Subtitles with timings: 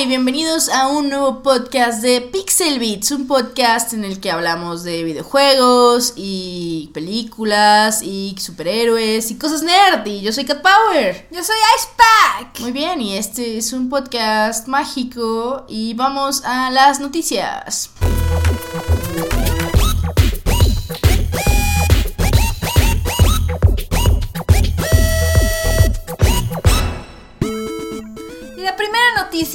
[0.00, 4.82] y bienvenidos a un nuevo podcast de Pixel Beats, un podcast en el que hablamos
[4.82, 10.06] de videojuegos y películas y superhéroes y cosas nerd.
[10.06, 11.28] Y yo soy Cat Power.
[11.30, 12.60] Yo soy Icepack.
[12.60, 17.90] Muy bien, y este es un podcast mágico y vamos a las noticias.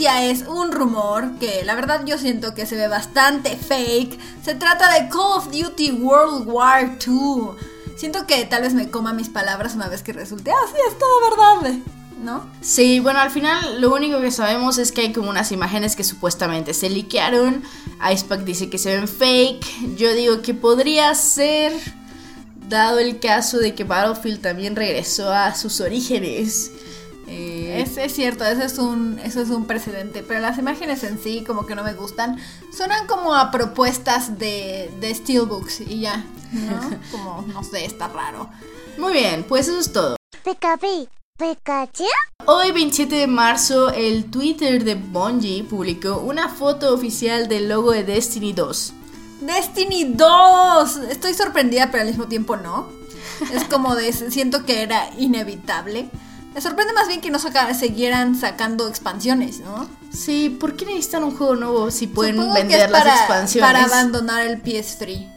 [0.07, 4.20] Es un rumor que la verdad yo siento que se ve bastante fake.
[4.43, 7.49] Se trata de Call of Duty World War II.
[7.97, 11.61] Siento que tal vez me coma mis palabras una vez que resulte, ah, es todo
[11.61, 11.80] verdad,
[12.21, 12.45] ¿no?
[12.61, 16.03] Sí, bueno, al final lo único que sabemos es que hay como unas imágenes que
[16.03, 17.63] supuestamente se liquearon.
[18.11, 19.95] Icepack dice que se ven fake.
[19.95, 21.73] Yo digo que podría ser,
[22.67, 26.72] dado el caso de que Battlefield también regresó a sus orígenes.
[27.27, 31.20] Eh, Es, es cierto, eso es, un, eso es un precedente, pero las imágenes en
[31.20, 32.38] sí como que no me gustan.
[32.75, 36.89] Suenan como a propuestas de, de Steelbooks y ya, ¿no?
[37.11, 38.50] Como, no sé, está raro.
[38.97, 40.16] Muy bien, pues eso es todo.
[42.45, 48.03] Hoy 27 de marzo el Twitter de Bungie publicó una foto oficial del logo de
[48.03, 48.94] Destiny 2.
[49.41, 50.97] Destiny 2.
[51.09, 52.88] Estoy sorprendida, pero al mismo tiempo no.
[53.53, 56.09] Es como de, siento que era inevitable.
[56.56, 59.88] Me sorprende más bien que no saca- siguieran sacando expansiones, ¿no?
[60.14, 63.16] Sí, ¿por qué necesitan un juego nuevo si pueden Supongo que vender es las para,
[63.17, 63.70] expansiones?
[63.70, 65.28] para abandonar el PS3,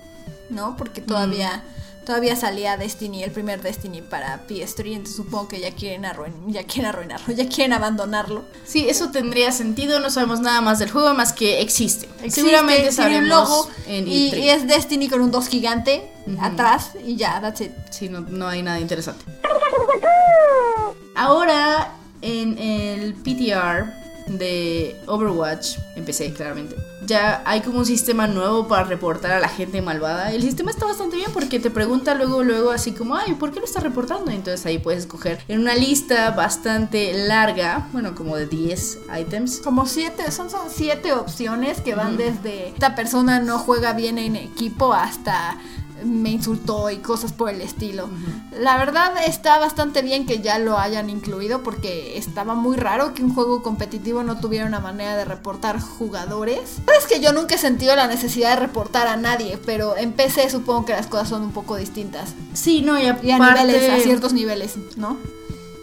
[0.51, 0.77] ¿no?
[0.77, 1.65] Porque todavía,
[2.03, 2.05] Mm.
[2.07, 6.63] todavía salía Destiny, el primer Destiny para PS3, entonces supongo que ya quieren, arruin ya
[6.63, 8.45] quieren arruinarlo, ya quieren abandonarlo.
[8.65, 9.99] Sí, eso tendría sentido.
[9.99, 12.07] No sabemos nada más del juego más que existe.
[12.23, 14.39] Existe, Seguramente tiene un logo en y, E3.
[14.39, 17.73] y es Destiny con un 2 gigante atrás y ya, that's it.
[17.91, 19.25] Sí, no, no hay nada interesante.
[21.19, 23.93] Ahora, en el PTR
[24.29, 29.83] de Overwatch, empecé claramente, ya hay como un sistema nuevo para reportar a la gente
[29.83, 30.31] malvada.
[30.31, 33.59] El sistema está bastante bien porque te pregunta luego, luego así como, ay, ¿por qué
[33.59, 34.31] lo estás reportando?
[34.31, 39.59] Entonces ahí puedes escoger en una lista bastante larga, bueno, como de 10 items.
[39.59, 44.37] Como siete, son, son siete opciones que van desde esta persona no juega bien en
[44.37, 45.59] equipo hasta
[46.05, 48.09] me insultó y cosas por el estilo.
[48.53, 53.23] La verdad está bastante bien que ya lo hayan incluido porque estaba muy raro que
[53.23, 56.79] un juego competitivo no tuviera una manera de reportar jugadores.
[56.99, 60.51] Es que yo nunca he sentido la necesidad de reportar a nadie, pero en PC
[60.51, 62.35] supongo que las cosas son un poco distintas.
[62.55, 65.17] Sí, no, y aparte, Y a niveles, a ciertos niveles, ¿no?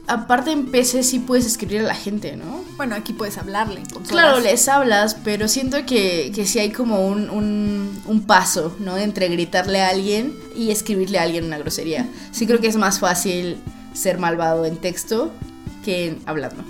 [0.08, 2.64] Aparte en PC sí puedes escribir a la gente, ¿no?
[2.78, 3.82] Bueno, aquí puedes hablarle.
[3.82, 4.10] consolas.
[4.10, 8.98] Claro, les hablas, pero siento que, que sí hay como un, un, un paso, ¿no?
[8.98, 12.08] Entre gritarle a alguien y escribirle a alguien una grosería.
[12.32, 13.58] Sí creo que es más fácil
[13.94, 15.32] ser malvado en texto
[15.84, 16.64] que en hablando.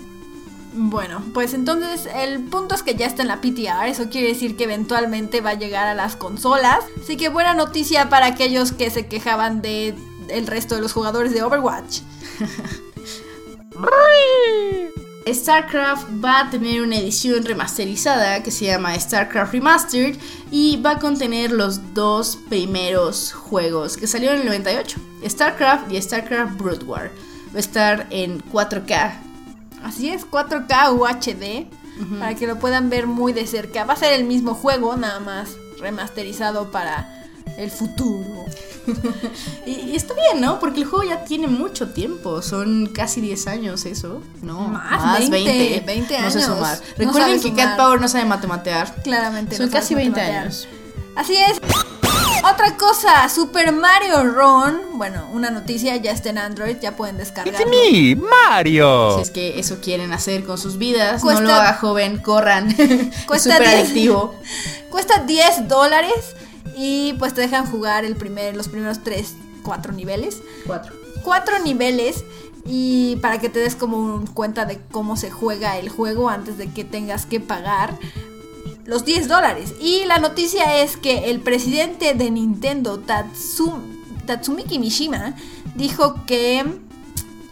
[0.77, 4.57] Bueno, pues entonces el punto es que ya está en la PTR, eso quiere decir
[4.57, 6.79] que eventualmente va a llegar a las consolas.
[7.01, 9.95] Así que buena noticia para aquellos que se quejaban de
[10.27, 12.01] el resto de los jugadores de Overwatch.
[15.33, 20.17] StarCraft va a tener una edición remasterizada que se llama StarCraft Remastered
[20.51, 26.01] y va a contener los dos primeros juegos que salieron en el 98, StarCraft y
[26.01, 27.11] StarCraft Brood War.
[27.51, 29.13] Va a estar en 4K.
[29.83, 33.83] Así es, 4K UHD, para que lo puedan ver muy de cerca.
[33.83, 37.24] Va a ser el mismo juego, nada más remasterizado para
[37.57, 38.45] el futuro.
[39.65, 40.59] Y, y está bien, ¿no?
[40.59, 42.41] Porque el juego ya tiene mucho tiempo.
[42.41, 44.21] Son casi 10 años eso.
[44.41, 46.49] No, Más, 20, 20 No sé años.
[46.55, 46.77] sumar.
[46.97, 47.77] No Recuerden que Cat sumar.
[47.77, 48.95] Power no sabe matematear.
[49.03, 49.57] Claramente.
[49.57, 50.43] Son no casi 20 matematear.
[50.43, 50.67] años.
[51.15, 51.59] Así es.
[52.43, 54.99] Otra cosa, Super Mario Run.
[54.99, 57.67] Bueno, una noticia, ya está en Android, ya pueden descargarlo.
[57.67, 59.15] me, Mario.
[59.15, 62.69] Si es que eso quieren hacer con sus vidas, Cuesta- no lo haga joven, corran.
[62.77, 63.79] es Cuesta súper 10.
[63.83, 64.35] adictivo.
[64.91, 66.34] Cuesta 10 dólares
[66.75, 70.41] y pues te dejan jugar el primer, los primeros 3, 4 niveles.
[70.65, 70.93] Cuatro.
[71.23, 72.23] 4 niveles
[72.65, 76.57] y para que te des como un cuenta de cómo se juega el juego antes
[76.57, 77.97] de que tengas que pagar
[78.85, 79.73] los 10 dólares.
[79.79, 85.35] Y la noticia es que el presidente de Nintendo, Tatsum- Tatsumiki Mishima,
[85.75, 86.63] dijo que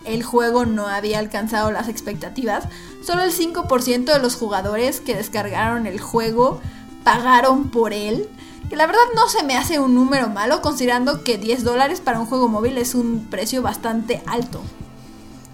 [0.05, 2.65] el juego no había alcanzado las expectativas.
[3.05, 6.61] Solo el 5% de los jugadores que descargaron el juego
[7.03, 8.29] pagaron por él.
[8.69, 12.19] Que la verdad no se me hace un número malo considerando que 10 dólares para
[12.19, 14.61] un juego móvil es un precio bastante alto.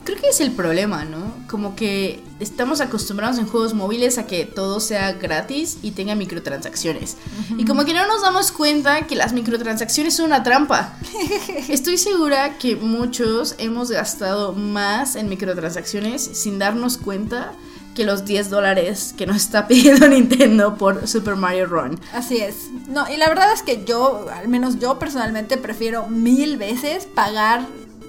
[0.09, 1.33] Creo que es el problema, ¿no?
[1.47, 7.17] Como que estamos acostumbrados en juegos móviles a que todo sea gratis y tenga microtransacciones.
[7.57, 10.97] Y como que no nos damos cuenta que las microtransacciones son una trampa.
[11.69, 17.51] Estoy segura que muchos hemos gastado más en microtransacciones sin darnos cuenta
[17.95, 21.99] que los 10 dólares que nos está pidiendo Nintendo por Super Mario Run.
[22.13, 22.55] Así es.
[22.87, 27.65] No, y la verdad es que yo, al menos yo personalmente, prefiero mil veces pagar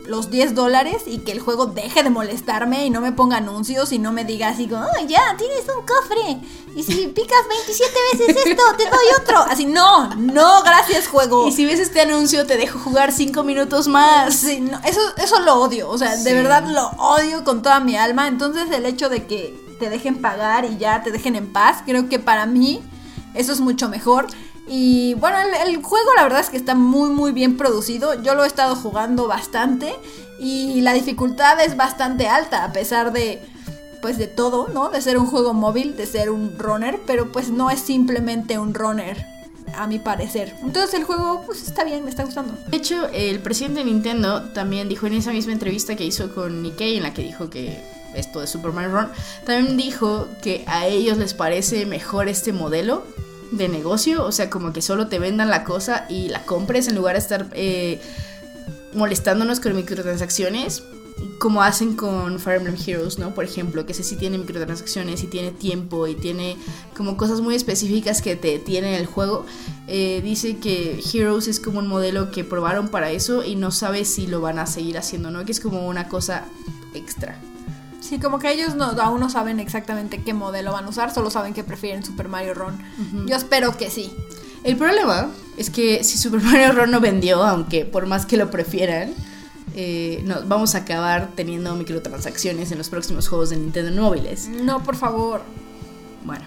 [0.06, 3.92] los 10 dólares y que el juego deje de molestarme y no me ponga anuncios
[3.92, 6.38] y no me diga así como, "Ay, ya, tienes un cofre.
[6.74, 9.38] Y si picas 27 veces esto, te doy otro.
[9.38, 11.46] Así, no, no, gracias juego.
[11.46, 14.34] Y si ves este anuncio, te dejo jugar 5 minutos más.
[14.34, 16.24] Sí, no, eso, eso lo odio, o sea, Sí.
[16.24, 18.26] de verdad lo odio con toda mi alma.
[18.26, 22.08] Entonces el hecho de que te dejen pagar y ya te dejen en paz, creo
[22.08, 22.80] que para mí
[23.34, 24.26] eso es mucho mejor.
[24.68, 25.36] Y bueno,
[25.66, 28.22] el, juego la verdad es que está muy muy bien producido.
[28.22, 29.92] Yo lo he estado jugando bastante
[30.38, 33.42] y la dificultad es bastante alta a pesar de
[34.00, 34.88] pues de todo, ¿no?
[34.88, 38.72] De ser un juego móvil, de ser un runner, pero pues no es simplemente un
[38.72, 39.26] runner
[39.76, 40.54] a mi parecer.
[40.62, 42.54] Entonces el juego pues está bien, me está gustando.
[42.68, 46.62] De hecho, el presidente de Nintendo también dijo en esa misma entrevista que hizo con
[46.62, 47.82] Nikkei, en la que dijo que
[48.14, 49.08] esto de Super Mario Run,
[49.44, 53.04] también dijo que a ellos les parece mejor este modelo
[53.50, 56.94] de negocio, o sea, como que solo te vendan la cosa y la compres en
[56.94, 58.00] lugar de estar eh,
[58.94, 60.84] molestándonos con microtransacciones,
[61.38, 63.34] como hacen con Fire Emblem Heroes, ¿no?
[63.34, 66.56] Por ejemplo, que ese sí tiene microtransacciones y tiene tiempo y tiene
[66.96, 69.44] como cosas muy específicas que te tienen el juego.
[69.86, 74.04] Eh, dice que Heroes es como un modelo que probaron para eso y no sabe
[74.04, 75.44] si lo van a seguir haciendo, ¿no?
[75.44, 76.44] Que es como una cosa
[76.94, 77.38] extra.
[78.10, 81.30] Sí, como que ellos no, aún no saben exactamente qué modelo van a usar, solo
[81.30, 82.76] saben que prefieren Super Mario Run.
[83.28, 84.12] Yo espero que sí.
[84.64, 88.50] El problema es que si Super Mario Run no vendió, aunque por más que lo
[88.50, 89.14] prefieran,
[89.76, 94.48] eh, no, vamos a acabar teniendo microtransacciones en los próximos juegos de Nintendo en móviles.
[94.48, 95.42] No, por favor.
[96.24, 96.42] Bueno,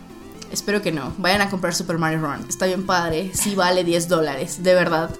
[0.51, 1.13] espero que no.
[1.17, 2.45] Vayan a comprar Super Mario Run.
[2.49, 3.31] Está bien padre.
[3.33, 5.11] Sí vale 10 dólares, de verdad.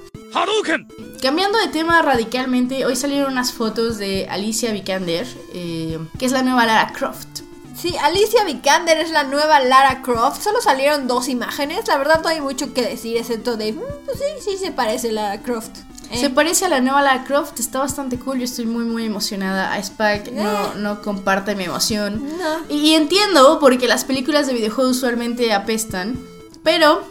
[1.22, 6.42] Cambiando de tema radicalmente, hoy salieron unas fotos de Alicia Vikander, eh, que es la
[6.42, 7.42] nueva Lara Croft.
[7.78, 10.42] Sí, Alicia Vikander es la nueva Lara Croft.
[10.44, 11.88] Solo salieron dos imágenes.
[11.88, 13.74] La verdad no hay mucho que decir, excepto de...
[13.74, 15.78] "Mm, Pues sí, sí se parece Lara Croft.
[16.12, 18.38] Eh, Se parece a la nueva Lara Croft, está bastante cool.
[18.38, 19.72] Yo estoy muy, muy emocionada.
[19.74, 22.24] A Spike no, no comparte mi emoción.
[22.38, 22.60] No.
[22.70, 26.20] Y, y entiendo, porque las películas de videojuegos usualmente apestan,
[26.64, 27.04] pero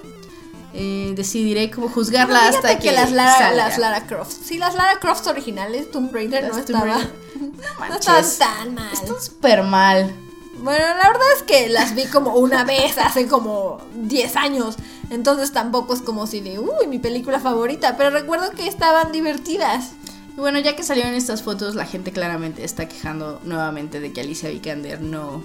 [0.74, 3.56] eh, decidiré cómo juzgarla No, hasta fíjate que, las Lara, salga.
[3.68, 4.32] las Lara Croft.
[4.44, 6.94] Sí, las Lara Croft originales, Tomb Raider, no Las Tomb estaba...
[6.94, 7.22] Raider.
[7.42, 8.26] No manches.
[8.32, 8.92] estaban tan mal.
[8.92, 10.14] Están súper mal.
[10.58, 14.76] Bueno, la verdad es que las vi como una vez hace como 10 años.
[15.10, 17.96] Entonces tampoco es como si de, uy, mi película favorita.
[17.96, 19.90] Pero recuerdo que estaban divertidas.
[20.36, 24.20] Y bueno, ya que salieron estas fotos, la gente claramente está quejando nuevamente de que
[24.22, 25.42] Alicia Vikander no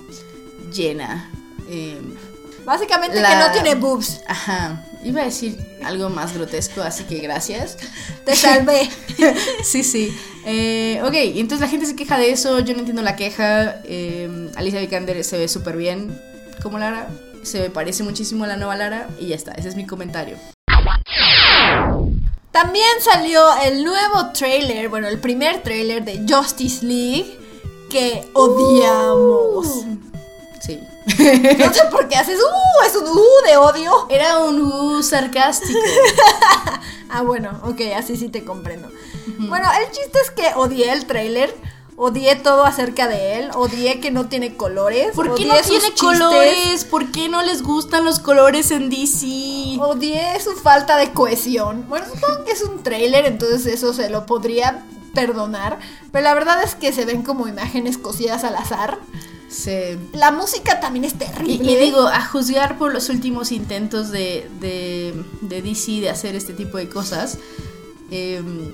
[0.74, 1.30] llena.
[1.70, 2.00] eh,
[2.68, 4.20] Básicamente La- que no tiene boobs.
[4.28, 7.78] ajá, iba a decir algo más grotesco, así que gracias.
[8.26, 8.90] Te salvé.
[9.64, 10.14] sí, sí.
[10.46, 13.78] Eh, ok, entonces la gente se queja de eso, yo no entiendo la queja.
[13.86, 16.22] Eh, Alicia Vikander se ve súper bien
[16.62, 17.08] como Lara,
[17.44, 20.36] se me parece muchísimo a la nueva Lara y ya está, ese es mi comentario.
[22.52, 27.38] También salió el nuevo trailer, bueno, el primer trailer de Justice League
[27.90, 29.86] que odiamos.
[30.60, 30.82] Sí.
[31.58, 34.08] No sé por qué haces uh, es un uh de odio.
[34.10, 35.80] Era un uh sarcástico.
[37.10, 38.90] Ah, bueno, ok, así sí te comprendo.
[39.38, 41.56] Bueno, el chiste es que odié el trailer,
[41.96, 45.16] odié todo acerca de él, odié que no tiene colores.
[45.16, 46.84] ¿Por qué odié no tiene chistes, colores?
[46.84, 49.78] ¿Por qué no les gustan los colores en DC?
[49.80, 51.86] Odié su falta de cohesión.
[51.88, 54.84] Bueno, supongo que es un trailer, entonces eso se lo podría
[55.14, 55.80] perdonar.
[56.12, 59.00] Pero la verdad es que se ven como imágenes cosidas al azar.
[60.14, 61.72] La música también es terrible.
[61.72, 66.54] y digo, a juzgar por los últimos intentos de, de, de DC de hacer este
[66.54, 67.38] tipo de cosas,
[68.12, 68.72] em,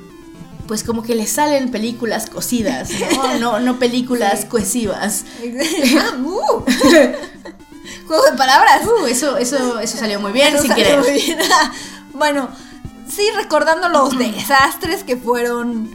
[0.68, 3.38] pues como que le salen películas cosidas, ¿no?
[3.40, 4.48] No, no películas Sí.
[4.48, 5.26] cohesivas.
[6.00, 6.64] ah, uh.
[8.08, 8.82] Juego de palabras.
[8.88, 11.00] Uh, eso, eso, eso salió muy bien, Eso sin salió querer.
[11.02, 11.38] muy bien.
[12.14, 12.50] bueno,
[13.10, 15.90] sí, recordando los desastres que fueron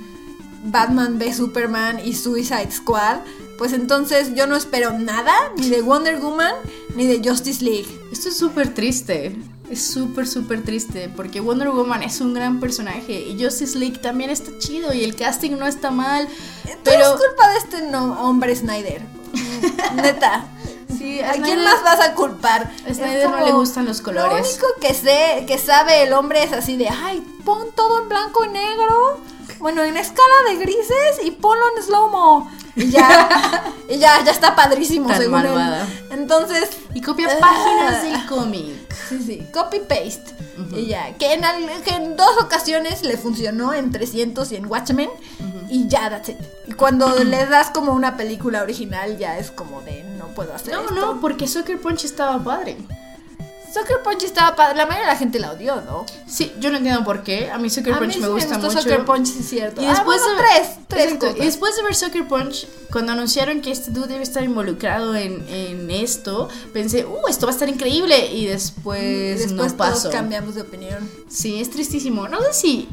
[0.64, 3.18] Batman v Superman y Suicide Squad,
[3.59, 6.55] pues entonces yo no espero nada, ni de Wonder Woman,
[6.95, 7.88] ni de Justice League.
[8.12, 9.37] Esto es súper triste.
[9.69, 11.11] Es súper, súper triste.
[11.15, 13.21] Porque Wonder Woman es un gran personaje.
[13.21, 14.95] Y Justice League también está chido.
[14.95, 16.27] Y el casting no está mal.
[16.65, 17.03] Pero Pero.
[17.05, 19.03] es culpa de este no- hombre Snyder.
[19.95, 20.47] Neta.
[20.97, 22.73] Sí, ¿A Snyder- quién más vas a culpar?
[22.88, 24.49] A Snyder no le gustan los Lo colores.
[24.53, 28.45] único que sé, que sabe el hombre es así de, ay, pon todo en blanco
[28.47, 29.21] y negro.
[29.59, 32.50] Bueno, en escala de grises y ponlo en slow-mo.
[32.77, 35.47] Y ya, y ya, ya está padrísimo, Tan según él.
[35.47, 35.87] malvada.
[36.11, 38.95] Entonces, Y copia páginas del cómic.
[39.09, 40.37] sí, sí, copy-paste.
[40.73, 44.67] Y ya, que en, al- que en dos ocasiones le funcionó en 300 y en
[44.67, 45.11] Watchmen.
[45.71, 46.37] Y ya, that's it.
[46.67, 50.75] Y cuando le das como una película original, ya es como de, no puedo hacer
[50.75, 50.95] No, esto.
[50.95, 52.77] no, porque Soccer Punch estaba padre.
[53.78, 54.76] Soccer Punch estaba padre.
[54.76, 56.04] La mayoría de la gente la odió, ¿no?
[56.26, 57.50] Sí, yo no entiendo por qué.
[57.50, 58.70] A mí Soccer a Punch mí sí me gusta mucho.
[58.70, 59.80] Soccer Punch, sí es cierto.
[59.82, 61.37] Y Ah, después bueno, de tres, tres cosas.
[61.37, 65.47] Y después de ver Soccer Punch, cuando anunciaron que este dude debe estar involucrado en,
[65.49, 68.32] en esto, pensé, uh, esto va a estar increíble.
[68.32, 70.11] Y después, Después no todos pasó.
[70.11, 71.08] cambiamos de opinión.
[71.28, 72.28] Sí, es tristísimo.
[72.28, 72.88] No sé si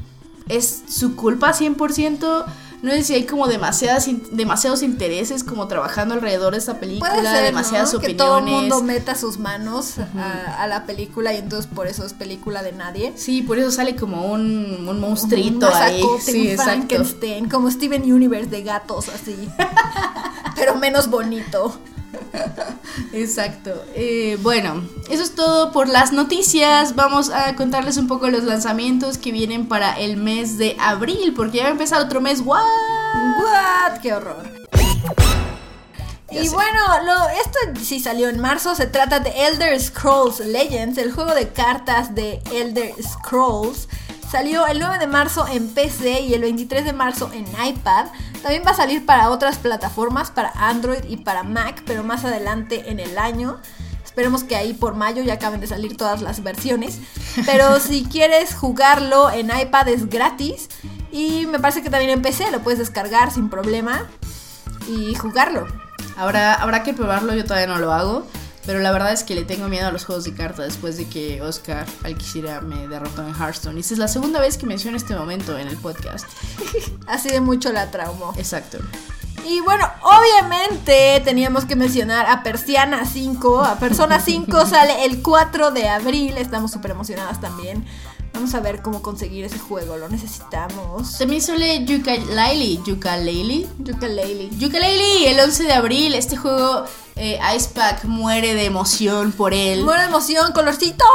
[0.50, 2.46] es su culpa 100%.
[2.82, 7.27] No sé si hay como demasiadas demasiados intereses como trabajando alrededor de esta película, Puede
[7.27, 8.00] ser, demasiadas ¿no?
[8.00, 8.27] Que opiniones.
[8.27, 12.13] todo el mundo meta sus manos a, a la película y entonces por eso es
[12.13, 13.13] película de nadie.
[13.15, 16.01] Sí, por eso sale como un, un monstruito un ahí.
[16.03, 16.72] mazacote, Sí, un exacto.
[16.72, 19.36] Frankenstein, como Steven Universe de gatos, así.
[20.55, 21.77] Pero menos bonito.
[23.14, 23.84] Exacto.
[23.96, 26.96] Eh, bueno, eso es todo por las noticias.
[26.96, 31.58] Vamos a contarles un poco los lanzamientos que vienen para el mes de abril, porque
[31.58, 32.42] ya va a empezar otro mes.
[32.42, 32.62] ¡What!
[33.40, 34.00] What?
[34.02, 34.44] ¡Qué horror!
[36.32, 36.56] Ya Y sé.
[36.56, 38.76] bueno, lo, esto sí salió en marzo.
[38.76, 43.88] Se trata de Elder Scrolls Legends, el juego de cartas de Elder Scrolls.
[44.29, 48.08] Salió el 9 de marzo en PC y el 23 de marzo en iPad.
[48.41, 52.89] También va a salir para otras plataformas, para Android y para Mac, pero más adelante
[52.89, 53.60] en el año.
[54.03, 57.00] Esperemos que ahí por mayo ya acaben de salir todas las versiones.
[57.46, 60.70] Pero si quieres jugarlo en iPad es gratis.
[61.12, 64.05] Y me parece que también en PC lo puedes descargar sin problema
[64.88, 65.67] y jugarlo.
[66.17, 68.25] Habrá, habrá que probarlo, yo todavía no lo hago.
[68.66, 71.08] Pero la verdad es que le tengo miedo a los juegos de cartas después de
[71.08, 73.78] que Oscar Alquicira me derrotó en Hearthstone.
[73.78, 76.26] Y esta es la segunda vez que menciono este momento en el podcast.
[77.08, 78.34] Así de mucho la traumó.
[78.38, 78.80] Exacto.
[79.48, 83.64] Y bueno, obviamente teníamos que mencionar a Persiana 5.
[83.64, 86.36] A Persona 5 sale el 4 de abril.
[86.38, 87.86] Estamos súper emocionadas también.
[88.34, 89.98] Vamos a ver cómo conseguir ese juego.
[89.98, 91.20] Lo necesitamos.
[91.20, 92.84] También sale Yooka-Laylee.
[92.84, 93.68] Yooka-Laylee.
[93.80, 94.50] Yooka-Laylee.
[94.58, 96.16] Yooka-Laylee, el 11 de abril.
[96.16, 99.84] Este juego, eh, Icepack muere de emoción por él.
[99.84, 101.08] Muere de emoción, colorcitos.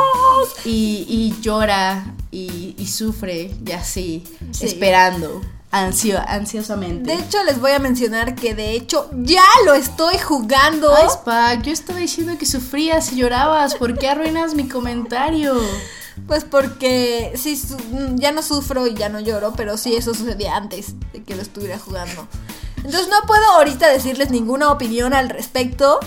[0.64, 4.66] y, y llora y, y sufre, y así, Sí.
[4.66, 5.40] esperando,
[5.70, 7.14] ansio, ansiosamente.
[7.14, 10.92] De hecho, les voy a mencionar que de hecho ya lo estoy jugando.
[11.06, 13.74] Icepack, yo estaba diciendo que sufrías y llorabas.
[13.74, 15.54] ¿Por qué arruinas mi comentario?
[16.26, 17.60] Pues porque sí,
[18.16, 21.42] ya no sufro y ya no lloro, pero sí eso sucedía antes de que lo
[21.42, 22.26] estuviera jugando.
[22.84, 26.00] Entonces no puedo ahorita decirles ninguna opinión al respecto,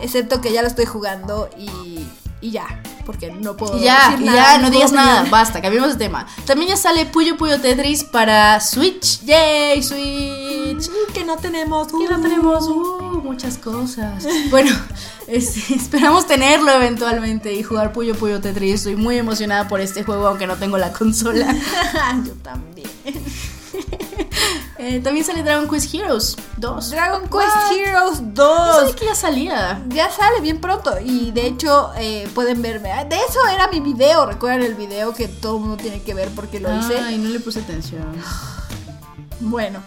[0.00, 2.06] excepto que ya lo estoy jugando y,
[2.40, 5.60] y ya, porque no puedo Y ya, decir y nada, ya, no digas nada, basta,
[5.60, 6.26] cambiemos de tema.
[6.46, 9.20] También ya sale Puyo Puyo Tetris para Switch.
[9.22, 10.88] ¡Yay, Switch!
[10.88, 11.88] Mm, Que no tenemos.
[11.88, 14.24] Que no tenemos uh, muchas cosas.
[14.50, 14.70] Bueno,
[15.26, 18.74] este, esperamos tenerlo eventualmente y jugar Puyo Puyo Tetris.
[18.74, 21.52] Estoy muy emocionada por este juego, aunque no tengo la consola.
[22.26, 22.88] Yo también.
[24.82, 26.90] Eh, también sale Dragon Quest Heroes 2.
[26.90, 27.72] Dragon Quest What?
[27.76, 28.76] Heroes No 2.
[28.76, 29.82] sabía que ya salía.
[29.88, 32.88] Ya sale bien pronto y de hecho eh, pueden verme.
[33.04, 36.30] De eso era mi video, recuerdan el video que todo el mundo tiene que ver
[36.30, 36.98] porque lo hice.
[36.98, 38.06] Ay, no le puse atención.
[39.42, 39.82] Bueno,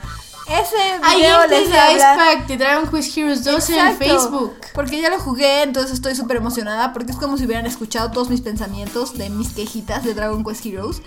[0.47, 1.91] ese video les habla...
[1.93, 4.53] Icepack de Dragon Quest Heroes 2 en Exacto, Facebook.
[4.73, 8.29] Porque ya lo jugué, entonces estoy súper emocionada porque es como si hubieran escuchado todos
[8.29, 11.01] mis pensamientos de mis quejitas de Dragon Quest Heroes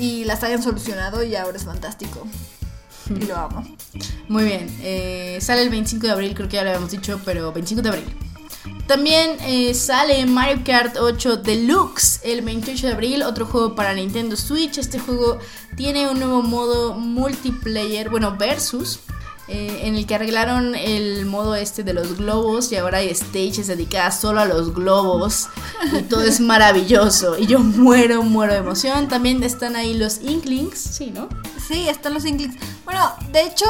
[0.00, 2.26] y las hayan solucionado y ahora es fantástico.
[3.08, 3.66] Y lo amo.
[4.28, 7.52] Muy bien, eh, sale el 25 de abril, creo que ya lo habíamos dicho, pero
[7.52, 8.16] 25 de abril.
[8.86, 14.36] También eh, sale Mario Kart 8 Deluxe el 28 de abril, otro juego para Nintendo
[14.36, 14.78] Switch.
[14.78, 15.38] Este juego
[15.76, 19.00] tiene un nuevo modo multiplayer, bueno, versus,
[19.52, 23.66] eh, en el que arreglaron el modo este de los globos y ahora hay stages
[23.66, 25.48] dedicadas solo a los globos
[25.92, 27.36] y todo es maravilloso.
[27.36, 29.08] Y yo muero, muero de emoción.
[29.08, 31.28] También están ahí los Inklings, sí, ¿no?
[31.66, 32.54] Sí, están los Inklings.
[32.84, 33.66] Bueno, de hecho,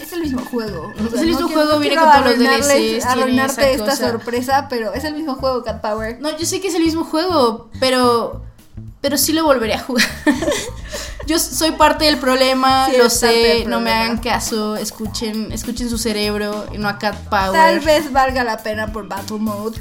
[0.00, 0.92] es el mismo juego.
[0.98, 4.10] O Es el mismo juego, viene con todos los DLCs, Arruinarte esta cosa.
[4.10, 6.18] sorpresa, pero es el mismo juego, Cat Power.
[6.20, 8.42] No, yo sé que es el mismo juego, pero.
[9.00, 10.06] Pero sí lo volveré a jugar.
[11.26, 15.96] yo soy parte del problema, Sí, lo sé, no me hagan caso, escuchen, escuchen su
[15.98, 17.52] cerebro, y no a Cat Power.
[17.52, 19.80] Tal vez valga la pena por Battle Mode,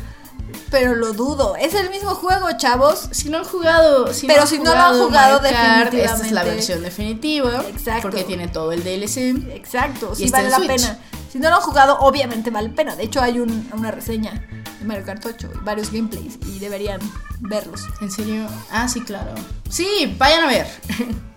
[0.71, 1.55] pero lo dudo.
[1.57, 3.09] Es el mismo juego, chavos.
[3.11, 6.25] Si no han jugado, si Pero no han si no lo han jugado, Kart, esta
[6.25, 6.49] es la definitivamente.
[6.55, 7.63] versión definitiva.
[7.67, 8.01] Exacto.
[8.03, 9.35] Porque tiene todo el DLC.
[9.53, 10.69] Exacto, Y sí vale la Switch.
[10.69, 10.99] pena.
[11.31, 12.95] Si no lo han jugado, obviamente vale la pena.
[12.95, 14.47] De hecho, hay un- una reseña
[14.83, 16.99] Mario Kart 8 y varios gameplays y deberían
[17.39, 17.87] verlos.
[18.01, 18.47] ¿En serio?
[18.71, 19.33] Ah, sí, claro.
[19.69, 20.67] Sí, vayan a ver.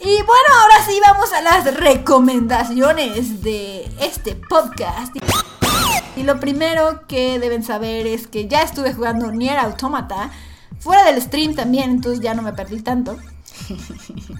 [0.00, 5.12] Y bueno, ahora sí vamos a las recomendaciones de este podcast.
[6.16, 10.30] Y lo primero que deben saber es que ya estuve jugando Nier Automata.
[10.78, 13.18] Fuera del stream también, entonces ya no me perdí tanto.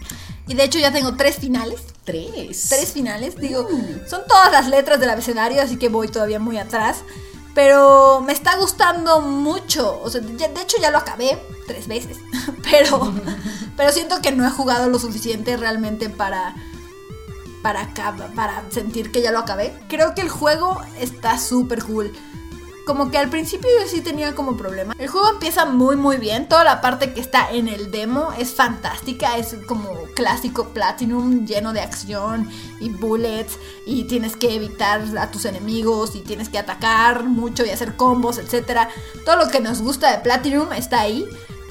[0.49, 1.83] Y de hecho ya tengo tres finales.
[2.05, 2.69] Tres.
[2.71, 3.37] Tres finales.
[3.37, 3.69] Digo,
[4.07, 7.05] son todas las letras del abecedario, así que voy todavía muy atrás.
[7.59, 10.01] Pero me está gustando mucho.
[10.05, 12.19] O sea, de hecho ya lo acabé tres veces.
[12.71, 13.13] Pero,
[13.77, 16.55] pero siento que no he jugado lo suficiente realmente para,
[17.63, 17.89] para,
[18.37, 19.75] para sentir que ya lo acabé.
[19.89, 22.13] Creo que el juego está súper cool.
[22.89, 24.95] Como que al principio yo sí tenía como problema.
[24.99, 26.49] El juego empieza muy muy bien.
[26.49, 29.37] Toda la parte que está en el demo es fantástica.
[29.37, 32.49] Es como clásico Platinum lleno de acción
[32.81, 33.59] y bullets.
[33.85, 38.39] Y tienes que evitar a tus enemigos y tienes que atacar mucho y hacer combos,
[38.39, 38.89] etc.
[39.27, 41.29] Todo lo que nos gusta de Platinum está ahí.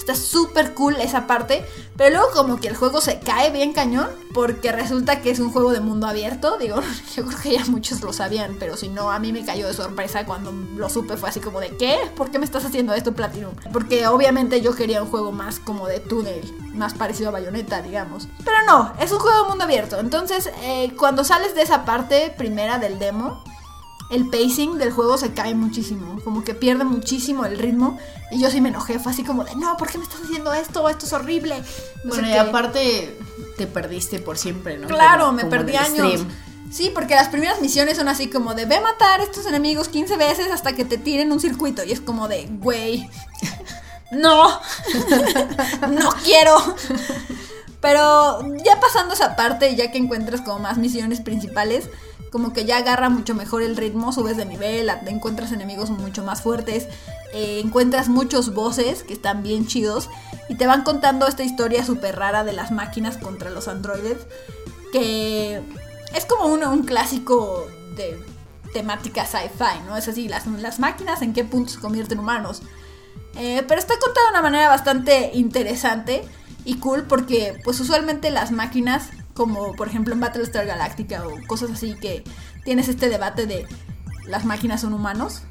[0.07, 1.65] Está súper cool esa parte.
[1.97, 4.07] Pero luego como que el juego se cae bien cañón.
[4.33, 6.57] Porque resulta que es un juego de mundo abierto.
[6.57, 6.79] Digo,
[7.15, 8.55] yo creo que ya muchos lo sabían.
[8.57, 11.17] Pero si no, a mí me cayó de sorpresa cuando lo supe.
[11.17, 11.97] Fue así como de, ¿qué?
[12.15, 13.51] ¿Por qué me estás haciendo esto, Platinum?
[13.73, 16.41] Porque obviamente yo quería un juego más como de túnel.
[16.73, 18.29] Más parecido a Bayonetta, digamos.
[18.45, 19.99] Pero no, es un juego de mundo abierto.
[19.99, 23.43] Entonces, eh, cuando sales de esa parte primera del demo
[24.09, 27.97] el pacing del juego se cae muchísimo, como que pierde muchísimo el ritmo
[28.31, 30.53] y yo sí me enojé, fue así como de, no, ¿por qué me estás haciendo
[30.53, 30.87] esto?
[30.89, 31.61] Esto es horrible.
[32.03, 33.17] No Bueno, y aparte
[33.57, 34.87] te perdiste por siempre, ¿no?
[34.87, 36.11] Claro, Como- me como perdí años.
[36.11, 36.27] stream.
[36.71, 39.87] Sí, porque las primeras misiones son así como de, ve a matar a estos enemigos
[39.87, 43.09] 15 veces hasta que te tiren un circuito y es como de, güey,
[44.11, 44.49] no,
[45.89, 46.57] no quiero.
[47.79, 51.89] Pero ya pasando esa parte, ya que encuentras como más misiones principales,
[52.31, 56.41] como que ya agarra mucho mejor el ritmo, subes de nivel, encuentras enemigos mucho más
[56.41, 56.87] fuertes,
[57.33, 60.09] eh, encuentras muchos voces que están bien chidos
[60.49, 64.27] y te van contando esta historia súper rara de las máquinas contra los androides,
[64.91, 65.61] que
[66.15, 68.19] es como un, un clásico de
[68.73, 69.97] temática sci-fi, ¿no?
[69.97, 72.61] Es así, las, las máquinas en qué punto se convierten en humanos.
[73.35, 76.23] Eh, pero está contado de una manera bastante interesante
[76.65, 81.69] y cool porque pues usualmente las máquinas, como por ejemplo en Battlestar Galactica o cosas
[81.69, 82.23] así que
[82.65, 83.67] tienes este debate de
[84.25, 85.43] las máquinas son humanos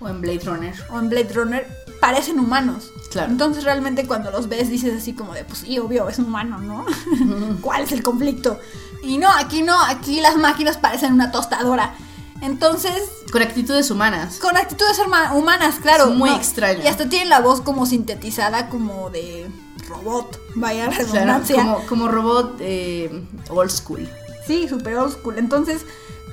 [0.00, 0.74] O en Blade Runner.
[0.90, 1.68] o en Blade Runner
[2.00, 2.90] parecen humanos.
[3.12, 3.30] Claro.
[3.30, 6.58] Entonces realmente cuando los ves dices así como de, pues sí, obvio, es un humano,
[6.58, 6.86] ¿no?
[7.60, 8.58] ¿Cuál es el conflicto?
[9.02, 11.94] Y no, aquí no, aquí las máquinas parecen una tostadora.
[12.42, 14.38] Entonces, Con actitudes humanas.
[14.38, 16.08] con actitudes huma- humanas, claro.
[16.10, 16.80] Es muy extraño.
[16.82, 19.50] Y hasta tienen la voz como sintetizada, como de
[19.88, 21.56] robot, vaya la Claro, redundancia.
[21.56, 24.08] como, como robot eh, old school.
[24.46, 25.38] Sí, super old school.
[25.38, 25.82] Entonces,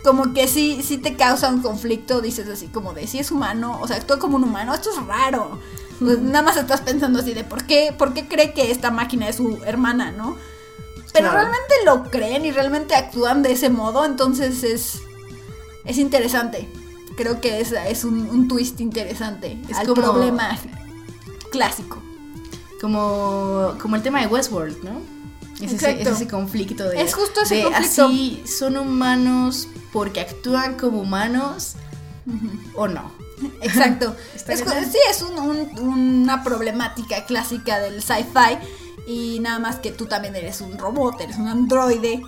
[0.03, 3.77] como que sí, sí te causa un conflicto, dices así como de si es humano,
[3.81, 5.59] o sea, actúa como un humano, esto es raro.
[5.99, 9.27] Pues, nada más estás pensando así de por qué, por qué cree que esta máquina
[9.27, 10.37] es su hermana, ¿no?
[11.11, 11.33] Pero Claro.
[11.49, 15.01] realmente lo creen y realmente actúan de ese modo, entonces es,
[15.85, 16.67] es interesante.
[17.15, 20.57] Creo que es, es un, un twist interesante Es al como- problema
[21.51, 22.01] clásico.
[22.81, 25.01] Como, como el tema de Westworld, ¿no?
[25.61, 27.01] Es ese, es ese conflicto de.
[27.01, 28.05] Es justo ese de conflicto.
[28.05, 31.73] Así son humanos porque actúan como humanos
[32.75, 33.11] o no.
[33.61, 34.15] Exacto.
[34.47, 38.57] Es, sí, es un- un- una problemática clásica del sci-fi.
[39.07, 42.21] Y nada más que tú también eres un robot, eres un androide.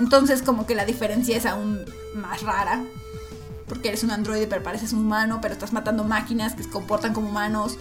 [0.00, 1.84] Entonces como que la diferencia es aún
[2.14, 2.82] más rara.
[3.68, 7.12] Porque eres un androide pero pareces un humano, pero estás matando máquinas que se comportan
[7.14, 7.78] como humanos.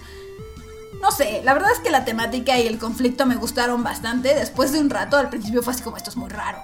[1.01, 4.35] No sé, la verdad es que la temática y el conflicto me gustaron bastante.
[4.35, 6.59] Después de un rato, al principio fue así como esto es muy raro.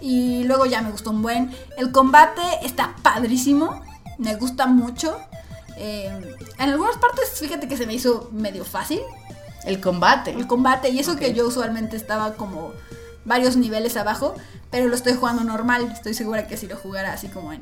[0.00, 1.54] Y luego ya me gustó un buen.
[1.76, 3.82] El combate está padrísimo.
[4.18, 5.18] Me gusta mucho.
[5.76, 9.00] Eh, en algunas partes, fíjate que se me hizo medio fácil
[9.64, 10.30] El combate.
[10.30, 10.90] el combate.
[10.90, 12.72] Y eso que yo usualmente estaba como
[13.24, 14.34] varios niveles abajo.
[14.70, 15.90] Pero lo estoy jugando normal.
[15.92, 17.60] Estoy segura que si lo jugara así como en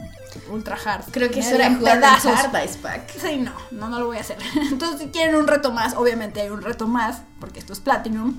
[0.50, 1.04] ultra hard.
[1.10, 2.02] Creo que eso era jugar.
[2.04, 3.10] Hard Ice Pack.
[3.18, 4.38] Sí, no, no, no lo voy a hacer.
[4.70, 8.38] Entonces, si quieren un reto más, obviamente hay un reto más, porque esto es Platinum.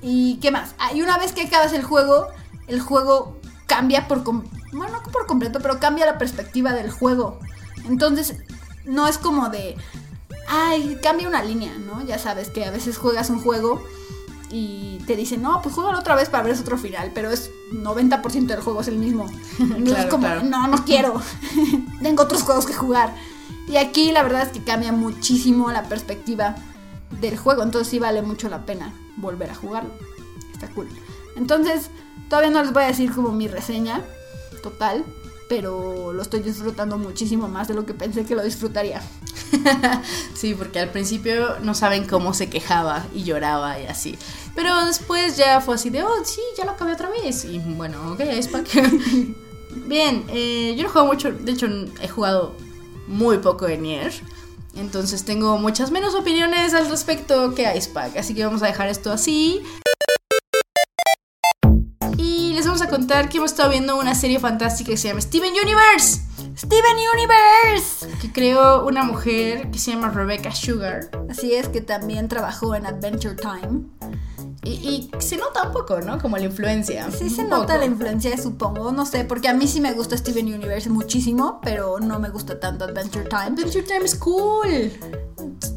[0.00, 0.74] ¿Y qué más?
[0.78, 2.28] Ah, y una vez que acabas el juego,
[2.66, 4.24] el juego cambia por...
[4.24, 7.38] com- Bueno, no por completo, pero cambia la perspectiva del juego.
[7.84, 8.34] Entonces,
[8.84, 9.76] no es como de...
[10.48, 12.02] Ay, cambia una línea, ¿no?
[12.04, 13.80] Ya sabes que a veces juegas un juego
[14.52, 18.46] y te dicen, no, pues juégalo otra vez para ver otro final, pero es 90%
[18.46, 19.26] del juego es el mismo.
[19.58, 20.42] Entonces Claro, es como, claro.
[20.44, 21.20] no, no quiero.
[22.02, 23.14] Tengo otros juegos que jugar.
[23.66, 26.56] Y aquí la verdad es que cambia muchísimo la perspectiva
[27.20, 29.90] del juego, entonces sí vale mucho la pena volver a jugarlo.
[30.52, 30.88] Está cool.
[31.36, 31.88] Entonces,
[32.28, 34.02] todavía no les voy a decir como mi reseña
[34.62, 35.04] total,
[35.52, 39.02] pero lo estoy disfrutando muchísimo más de lo que pensé que lo disfrutaría.
[40.34, 44.18] Sí, porque al principio no saben cómo se quejaba y lloraba y así.
[44.54, 47.44] Pero después ya fue así de, oh, sí, ya lo acabé otra vez.
[47.44, 48.66] Y bueno, ok, Ice Pack.
[49.86, 51.68] Bien, eh, yo no juego mucho, de hecho
[52.00, 52.56] he jugado
[53.06, 54.12] muy poco en Nier.
[54.74, 58.16] Entonces tengo muchas menos opiniones al respecto que Ice Pack.
[58.16, 59.62] Así que vamos a dejar esto así.
[62.92, 66.20] Contar que hemos estado viendo una serie fantástica que se llama Steven Universe.
[66.58, 68.06] Steven Universe.
[68.20, 71.10] Que creó una mujer que se llama Rebecca Sugar.
[71.30, 73.86] Así es que también trabajó en Adventure Time.
[74.62, 76.18] Y, y se nota un poco, ¿no?
[76.18, 77.10] Como la influencia.
[77.10, 77.78] Sí se nota poco.
[77.78, 81.98] la influencia, supongo, no sé, porque a mí sí me gusta Steven Universe muchísimo, pero
[81.98, 83.42] no me gusta tanto Adventure Time.
[83.42, 84.92] Adventure Time es cool.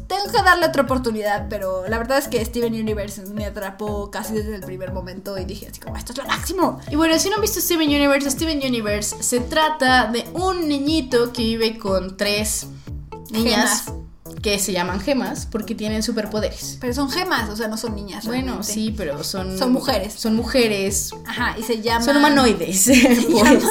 [0.06, 4.34] Tengo que darle otra oportunidad, pero la verdad es que Steven Universe me atrapó casi
[4.34, 6.80] desde el primer momento y dije así como, esto es lo máximo.
[6.90, 11.32] Y bueno, si no han visto Steven Universe, Steven Universe se trata de un niñito
[11.32, 12.66] que vive con tres
[13.30, 14.40] niñas Gemas.
[14.42, 16.78] que se llaman gemas porque tienen superpoderes.
[16.80, 18.26] Pero son gemas, o sea, no son niñas.
[18.26, 19.58] Bueno, sí, pero son...
[19.58, 20.14] Son mujeres.
[20.14, 21.10] Son mujeres.
[21.26, 22.04] Ajá, y se llaman...
[22.04, 22.80] Son humanoides.
[22.82, 22.94] Se,
[23.30, 23.44] pues.
[23.44, 23.62] llaman,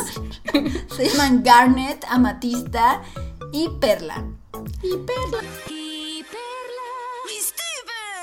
[0.95, 3.01] se llaman Garnet, Amatista
[3.51, 4.23] y Perla.
[4.81, 5.74] Y Perla.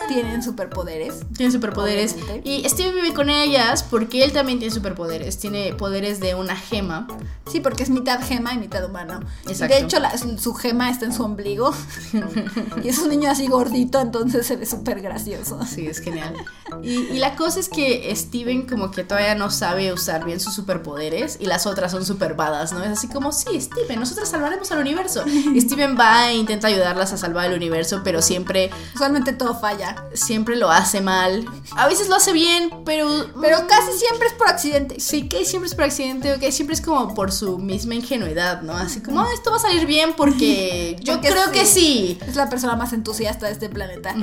[0.08, 1.20] Tienen superpoderes.
[1.36, 2.14] Tienen superpoderes.
[2.14, 2.48] Obviamente.
[2.48, 5.38] Y Steven vive con ellas porque él también tiene superpoderes.
[5.38, 7.06] Tiene poderes de una gema.
[7.50, 9.20] Sí, porque es mitad gema y mitad humano.
[9.46, 9.74] Y Exacto.
[9.74, 11.72] De hecho, la- su gema está en su ombligo.
[12.84, 15.58] y es un niño así gordito, entonces se ve súper gracioso.
[15.66, 16.34] Sí, es genial.
[16.82, 20.54] Y, y la cosa es que Steven como que todavía no sabe usar bien sus
[20.54, 22.82] superpoderes y las otras son super badas, ¿no?
[22.82, 25.24] Es así como, sí, Steven, nosotros salvaremos al universo.
[25.26, 29.91] Y Steven va e intenta ayudarlas a salvar el universo, pero siempre, Usualmente todo falla.
[30.14, 31.44] Siempre lo hace mal.
[31.76, 33.08] A veces lo hace bien, pero...
[33.40, 35.00] Pero casi siempre es por accidente.
[35.00, 38.62] Sí, que siempre es por accidente, o que siempre es como por su misma ingenuidad,
[38.62, 38.72] ¿no?
[38.76, 42.18] Así como, "Ah, esto va a salir bien porque yo Porque creo que sí.
[42.26, 44.14] Es la persona más entusiasta de este planeta.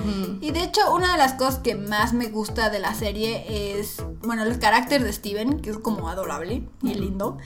[0.42, 3.98] Y de hecho, una de las cosas que más me gusta de la serie es,
[4.22, 7.38] bueno, el carácter de Steven, que es como adorable y lindo.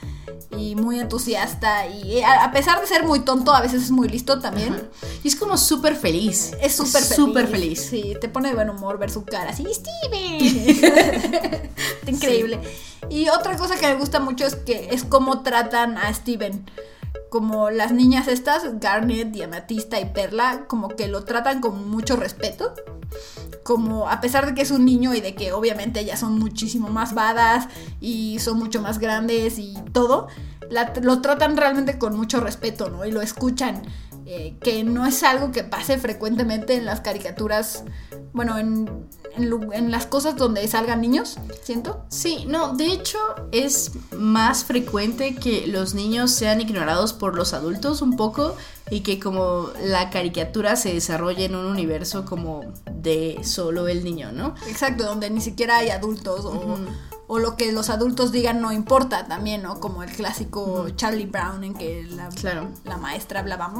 [0.58, 1.88] Y muy entusiasta.
[1.88, 4.90] Y a pesar de ser muy tonto, a veces es muy listo también.
[5.24, 6.52] Y es como súper feliz.
[6.62, 7.16] Es súper feliz.
[7.16, 7.88] Súper feliz.
[7.90, 11.69] Sí, te pone de buen humor ver su cara así, Steven.
[12.08, 12.60] Increíble.
[13.10, 16.65] Y otra cosa que me gusta mucho es que es cómo tratan a Steven.
[17.30, 22.73] Como las niñas estas, Garnet, Diamatista y Perla, como que lo tratan con mucho respeto.
[23.63, 26.89] Como a pesar de que es un niño y de que obviamente ellas son muchísimo
[26.89, 27.67] más badas
[28.02, 30.28] y son mucho más grandes y todo,
[30.69, 33.06] la- lo tratan realmente con mucho respeto, ¿no?
[33.06, 33.82] Y lo escuchan.
[34.36, 37.84] Eh, que no es algo que pase frecuentemente en las caricaturas,
[38.34, 42.04] bueno, en, en lu- en las cosas donde salgan niños, siento.
[42.10, 43.17] Sí, no, de hecho
[43.52, 48.56] es más frecuente que los niños sean ignorados por los adultos un poco
[48.89, 54.32] y que como la caricatura se desarrolle en un universo como de solo el niño,
[54.32, 54.56] ¿no?
[54.67, 56.78] Exacto, donde ni siquiera hay adultos o,
[57.34, 59.80] o lo que los adultos digan no importa también, ¿no?
[59.80, 62.67] Como el clásico Charlie Brown en que la, Claro.
[62.84, 63.72] la maestra hablaba.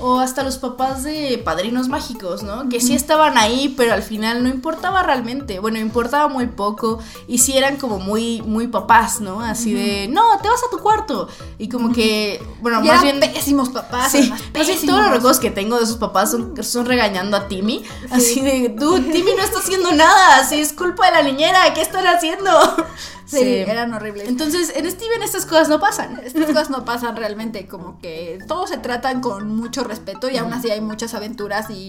[0.00, 2.68] O hasta los papás de padrinos mágicos, ¿no?
[2.68, 5.60] Que sí estaban ahí, pero al final no importaba realmente.
[5.60, 6.98] Bueno, importaba muy poco.
[7.26, 9.40] Y sí eran como muy, muy papás, ¿no?
[9.40, 11.28] Así de, no, te vas a tu cuarto.
[11.56, 13.32] Y como que, bueno, Y más eran bien.
[13.32, 14.12] pésimos papás.
[14.12, 14.84] Sí, pésimos.
[14.84, 17.82] todos los recuerdos que tengo de esos papás son, son regañando a Timmy.
[18.10, 20.40] Así de, tú, Timmy no está haciendo nada.
[20.40, 21.72] Así es culpa de la niñera.
[21.72, 22.25] ¿Qué están haciendo?
[23.26, 24.28] Sí, eran horribles.
[24.28, 26.20] Entonces, en Steven estas cosas no pasan.
[26.24, 30.52] Estas cosas no pasan realmente, como que todos se tratan con mucho respeto y aún
[30.52, 31.88] así hay muchas aventuras y,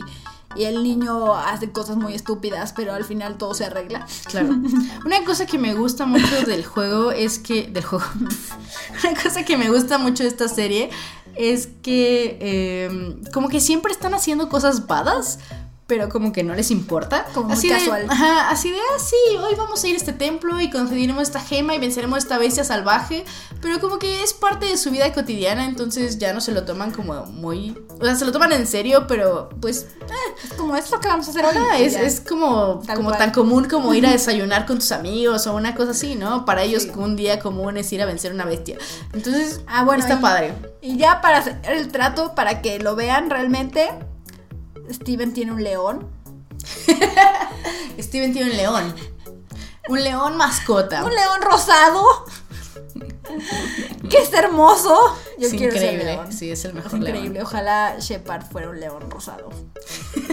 [0.56, 4.08] y el niño hace cosas muy estúpidas, pero al final todo se arregla.
[4.26, 4.50] Claro.
[5.06, 7.68] Una cosa que me gusta mucho del juego es que.
[7.68, 8.06] Del juego.
[9.04, 10.90] Una cosa que me gusta mucho de esta serie
[11.36, 12.40] es que.
[12.42, 15.38] eh, como que siempre están haciendo cosas badas.
[15.88, 17.26] Pero como que no les importa.
[17.34, 18.08] Como muy así casual.
[18.08, 21.24] De, ajá, así de, ah, sí, hoy vamos a ir a este templo y conseguiremos
[21.24, 23.24] esta gema y venceremos esta bestia salvaje.
[23.62, 26.92] Pero como que es parte de su vida cotidiana, entonces ya no se lo toman
[26.92, 27.78] como muy.
[28.00, 29.88] O sea, se lo toman en serio, pero pues
[30.44, 31.56] Es como, es lo que vamos a hacer hoy.
[31.56, 33.20] Ajá, y es, es como, Tal como cual.
[33.20, 36.44] tan común como ir a desayunar con tus amigos o una cosa así, ¿no?
[36.46, 36.92] Para ellos Sí.
[36.96, 38.78] un día común es ir a vencer una bestia.
[39.14, 40.54] Entonces, Ah, bueno, está y- padre.
[40.82, 43.90] Y ya para hacer el trato, para que lo vean realmente,
[44.92, 46.08] Steven tiene un león.
[48.00, 48.96] Steven tiene un león.
[49.90, 51.04] Un león mascota.
[51.04, 52.04] Un león rosado.
[54.10, 55.18] que es hermoso.
[55.38, 56.06] Yo es quiero increíble.
[56.06, 56.32] león.
[56.34, 57.30] Sí, es el Es mejor increíble.
[57.36, 57.46] león.
[57.46, 59.50] Ojalá Shepard fuera un león rosado.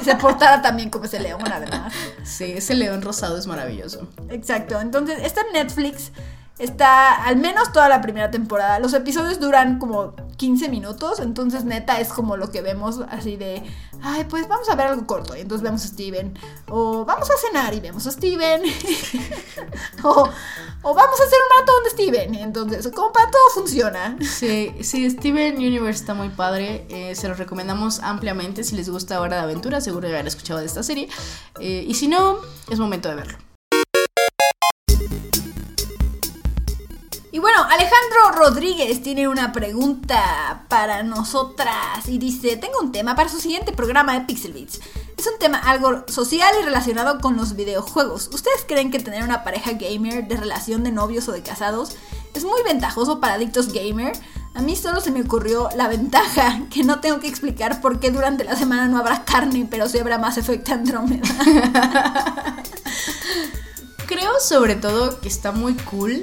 [0.02, 1.92] Se portara también como ese león, además.
[2.24, 4.08] Sí, ese león rosado es maravilloso.
[4.30, 4.80] Exacto.
[4.80, 6.10] Entonces, está en Netflix.
[6.58, 8.78] Está al menos toda la primera temporada.
[8.78, 11.18] Los episodios duran como 15 minutos.
[11.18, 13.62] Entonces, neta, es como lo que vemos así de.
[14.02, 15.36] Ay, pues vamos a ver algo corto.
[15.36, 16.38] Y entonces vemos a Steven.
[16.68, 18.62] O vamos a cenar y vemos a Steven.
[20.04, 20.28] o,
[20.82, 22.34] o vamos a hacer un maratón de Steven.
[22.36, 24.16] Entonces, como para todo funciona.
[24.20, 26.86] Sí, sí, Steven Universe está muy padre.
[26.88, 28.62] eh, se los recomendamos ampliamente.
[28.62, 31.08] Si les gusta Hora de Aventura, seguro de haber escuchado de esta serie.
[31.58, 32.38] Eh, y si no,
[32.70, 33.38] es momento de verlo.
[37.74, 43.72] Alejandro Rodríguez tiene una pregunta para nosotras y dice, tengo un tema para su siguiente
[43.72, 44.80] programa de Pixel Beats.
[45.16, 48.30] Es un tema algo social y relacionado con los videojuegos.
[48.32, 51.96] ¿Ustedes creen que tener una pareja gamer de relación de novios o de casados
[52.32, 54.12] es muy ventajoso para adictos gamer?
[54.54, 58.12] A mí solo se me ocurrió la ventaja, que no tengo que explicar por qué
[58.12, 61.26] durante la semana no habrá carne, pero sí habrá más efecto Andrómeda.
[64.06, 66.22] Creo sobre todo que está muy cool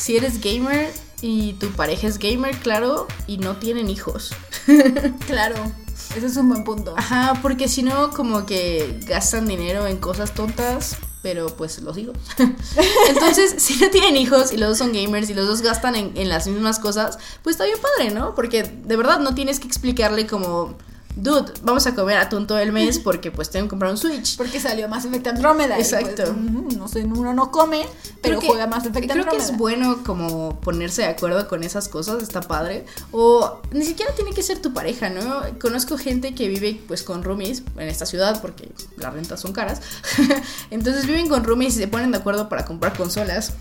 [0.00, 4.32] si eres gamer y tu pareja es gamer, claro, y no tienen hijos.
[5.26, 5.56] claro,
[6.16, 6.94] ese es un buen punto.
[6.96, 12.16] Ajá, porque si no, como que gastan dinero en cosas tontas, pero pues los hijos.
[13.08, 16.16] Entonces, si no tienen hijos y los dos son gamers y los dos gastan en,
[16.16, 18.34] en las mismas cosas, pues está bien padre, ¿no?
[18.34, 20.78] Porque de verdad no tienes que explicarle como
[21.16, 24.36] dude, vamos a comer atún todo el mes porque pues tengo que comprar un Switch.
[24.36, 25.74] Porque salió más Effect Andrómeda.
[25.76, 26.32] pues, Exacto.
[26.32, 27.82] mm, no sé, uno no come,
[28.22, 29.44] pero Creo que- juega más Effect Creo que Andrómeda.
[29.44, 32.84] es bueno como ponerse de acuerdo con esas cosas, está padre.
[33.12, 35.42] O ni siquiera tiene que ser tu pareja, ¿no?
[35.60, 39.80] Conozco gente que vive pues con roomies en esta ciudad porque las rentas son caras.
[40.70, 43.52] Entonces viven con roomies y se ponen de acuerdo para comprar consolas.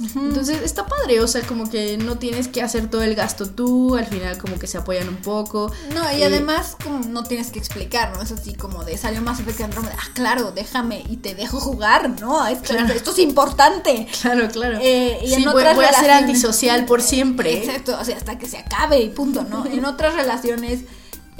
[0.00, 3.96] Entonces está padre, o sea, como que no tienes que hacer todo el gasto tú,
[3.96, 5.70] al final como que se apoyan un poco.
[5.94, 8.22] No, y Eh, además como no tienes que explicar, ¿no?
[8.22, 9.96] Es así como de salió más Effect Andrómeda.
[9.98, 12.46] Ah, claro, déjame y te dejo jugar, ¿no?
[12.46, 12.92] Esto, Claro.
[12.92, 14.06] esto es importante.
[14.22, 14.78] Claro, claro.
[14.80, 17.58] Eh, y sí, en voy, otras voy a ser antisocial por siempre.
[17.64, 19.66] Exacto, o sea, hasta que se acabe y punto, ¿no?
[19.66, 20.80] En otras relaciones,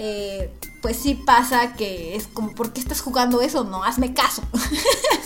[0.05, 3.63] eh, pues sí pasa que es como, ¿por qué estás jugando eso?
[3.63, 4.43] No, hazme caso.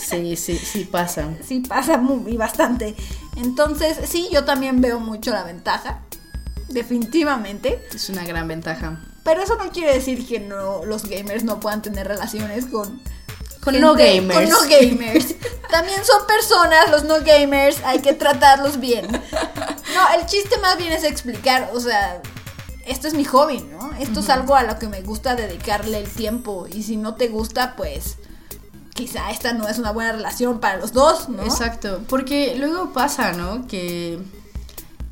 [0.07, 1.27] Sí, sí, sí pasa.
[1.45, 2.95] sí pasa muy, y bastante.
[3.35, 5.99] Entonces, sí, yo también veo mucho la ventaja,
[6.69, 7.83] definitivamente.
[7.93, 9.01] Es una gran ventaja.
[9.23, 13.01] Pero eso no quiere decir que no los gamers no puedan tener relaciones con
[13.61, 14.39] Con gente- no gamers.
[14.39, 15.35] Con no gamers.
[15.69, 19.07] También son personas, los no gamers, hay que tratarlos bien.
[19.97, 22.21] No, el chiste más bien es explicar, o sea,
[22.87, 23.91] esto es mi hobby, ¿no?
[23.99, 27.27] Esto es algo a lo que me gusta dedicarle el tiempo y si no te
[27.27, 28.17] gusta, pues
[28.93, 31.43] quizá esta no es una buena relación para los dos, ¿no?
[31.43, 33.67] Exacto, porque luego pasa, ¿no?
[33.67, 34.19] Que,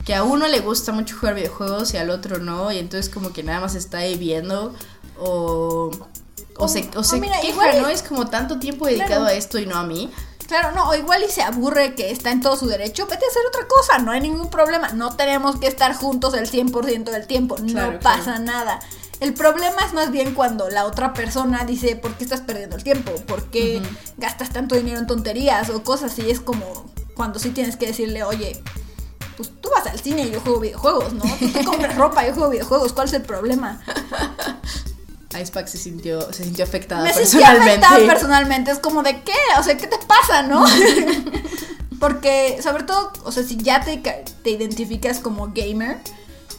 [0.05, 3.31] que a uno le gusta mucho jugar videojuegos y al otro no, y entonces como
[3.33, 4.73] que nada más está ahí viendo
[5.19, 5.91] o,
[6.57, 7.87] o se, o o se mira, queja, ¿no?
[7.87, 9.25] Es como tanto tiempo dedicado Claro.
[9.25, 10.09] a esto y no a mí.
[10.47, 13.27] Claro, no, o igual y se aburre que está en todo su derecho, vete a
[13.29, 17.25] hacer otra cosa, no hay ningún problema, no tenemos que estar juntos el 100% del
[17.27, 17.99] tiempo, Claro, no claro.
[17.99, 18.79] pasa nada.
[19.19, 22.83] El problema es más bien cuando la otra persona dice, ¿por qué estás perdiendo el
[22.83, 23.11] tiempo?
[23.25, 23.81] ¿Por qué
[24.17, 26.29] gastas tanto dinero en tonterías o cosas así?
[26.29, 28.61] Es como cuando sí tienes que decirle, oye,
[29.37, 31.23] pues tú vas al cine y yo juego videojuegos, ¿no?
[31.39, 33.81] Tú te compras ropa y yo juego videojuegos, ¿cuál es el problema?
[35.39, 37.85] Icepack se sintió, se sintió afectada Me sentí personalmente.
[37.85, 38.71] afectada personalmente.
[38.71, 40.65] Es como de qué, o sea, ¿qué te pasa, no?
[41.99, 45.97] Porque, sobre todo, o sea, si ya te, te identificas como gamer,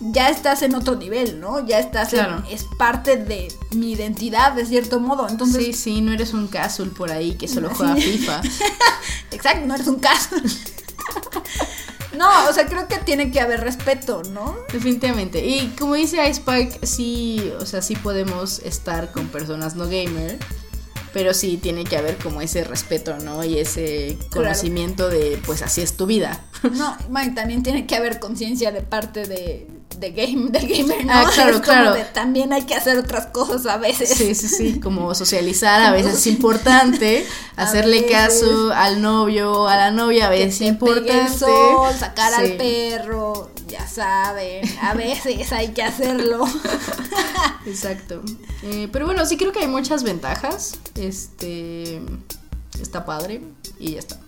[0.01, 1.65] ya estás en otro nivel, ¿no?
[1.67, 2.43] Ya estás en- Claro.
[2.51, 5.29] es parte de mi identidad, de cierto modo.
[5.29, 7.97] Entonces, Sí, sí, no eres un casual por ahí que solo juega.
[7.97, 8.41] FIFA.
[9.31, 10.37] exacto, no eres un caso.
[12.17, 14.57] No, o sea, creo que tiene que haber respeto, ¿no?
[14.73, 15.45] Definitivamente.
[15.45, 20.39] Y como dice Icepack, sí, o sea, sí podemos estar con personas no gamer.
[21.13, 23.45] Pero sí tiene que haber como ese respeto, ¿no?
[23.45, 24.49] Y ese Claro.
[24.49, 26.45] conocimiento de, pues así es tu vida.
[26.73, 29.67] No, man, también tiene que haber conciencia de parte de,
[29.99, 31.13] de game, del gamer, ¿no?
[31.15, 31.95] Ah, claro, claro.
[31.95, 34.11] de, también hay que hacer otras cosas a veces.
[34.11, 38.13] Sí, sí, sí, como socializar a veces es importante, hacerle veces.
[38.13, 41.19] caso al novio, a la novia a veces es importante.
[41.19, 42.41] el sol, sacar Sí.
[42.43, 46.45] al perro, ya saben, a veces hay que hacerlo.
[47.67, 48.23] Exacto.
[48.63, 50.79] Eh, pero bueno, sí creo que hay muchas ventajas.
[50.95, 52.01] Este
[52.81, 53.41] está padre
[53.79, 54.19] y ya está.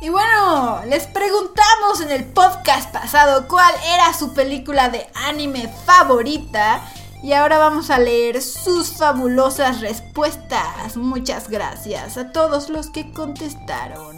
[0.00, 6.80] Y bueno, les preguntamos en el podcast pasado cuál era su película de anime favorita.
[7.20, 10.96] Y ahora vamos a leer sus fabulosas respuestas.
[10.96, 14.17] Muchas gracias a todos los que contestaron.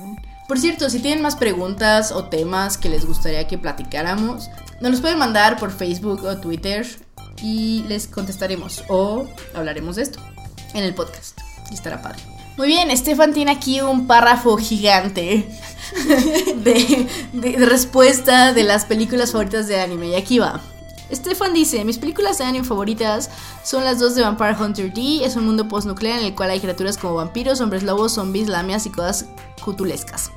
[0.50, 5.00] Por cierto, si tienen más preguntas o temas que les gustaría que platicáramos, nos los
[5.00, 6.84] pueden mandar por Facebook o Twitter
[7.40, 10.18] y les contestaremos o hablaremos de esto
[10.74, 11.38] en el podcast.
[11.70, 12.18] Y estará padre.
[12.56, 15.48] Muy bien, Estefan tiene aquí un párrafo gigante
[16.56, 20.08] de, respuesta de las películas favoritas de anime.
[20.08, 20.60] Y aquí va.
[21.12, 23.30] Stefan dice, mis películas de anime favoritas
[23.62, 25.24] son las dos de Vampire Hunter D.
[25.24, 28.84] Es un mundo postnuclear en el cual hay criaturas como vampiros, hombres lobos, zombies, lamias
[28.86, 29.26] y cosas
[29.64, 30.32] cutulescas.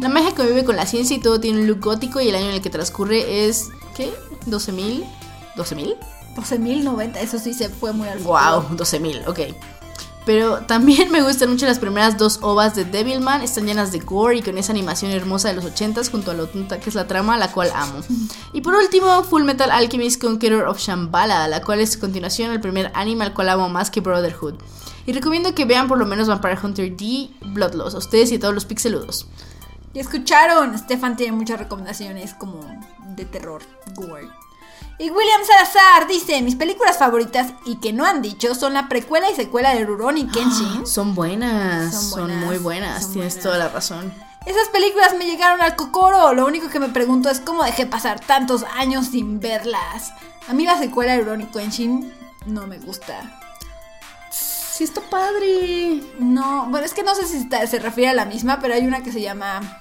[0.00, 2.48] La magia convive con la ciencia y todo tiene un look gótico y el año
[2.48, 3.68] en el que transcurre es...
[3.94, 4.12] ¿Qué?
[4.46, 5.04] ¿12.000?
[5.56, 5.96] ¿12.000?
[6.34, 9.54] 12.090, eso sí se fue muy al Wow, 12.000, ok.
[10.26, 13.42] Pero también me gustan mucho las primeras dos ovas de Devilman.
[13.42, 16.46] Están llenas de gore y con esa animación hermosa de los 80s junto a lo
[16.46, 18.00] tonta que es la trama, la cual amo.
[18.52, 22.90] Y por último, Full Metal Alchemist Conqueror of Shambhala, la cual es continuación al primer
[22.94, 24.54] anime al cual amo más que Brotherhood.
[25.06, 28.40] Y recomiendo que vean por lo menos Vampire Hunter D, Bloodlust, a ustedes y a
[28.40, 29.26] todos los pixeludos.
[29.94, 32.60] Y escucharon, Stefan tiene muchas recomendaciones como
[33.16, 33.62] de terror,
[33.94, 34.28] gore.
[34.98, 39.30] Y William Salazar dice, mis películas favoritas y que no han dicho son la precuela
[39.30, 40.86] y secuela de Rurouni Kenshin.
[40.86, 43.42] Son buenas, Son muy buenas, son tienes buenas.
[43.42, 44.12] toda la razón.
[44.46, 46.32] Esas películas me llegaron al cocoro.
[46.34, 50.12] Lo único que me pregunto es cómo dejé pasar tantos años sin verlas.
[50.48, 52.12] A mí la secuela de Rurouni Kenshin
[52.46, 53.40] no me gusta.
[54.30, 56.02] Sí, está padre.
[56.18, 58.86] No, bueno, es que no sé si está- se refiere a la misma, pero hay
[58.86, 59.80] una que se llama...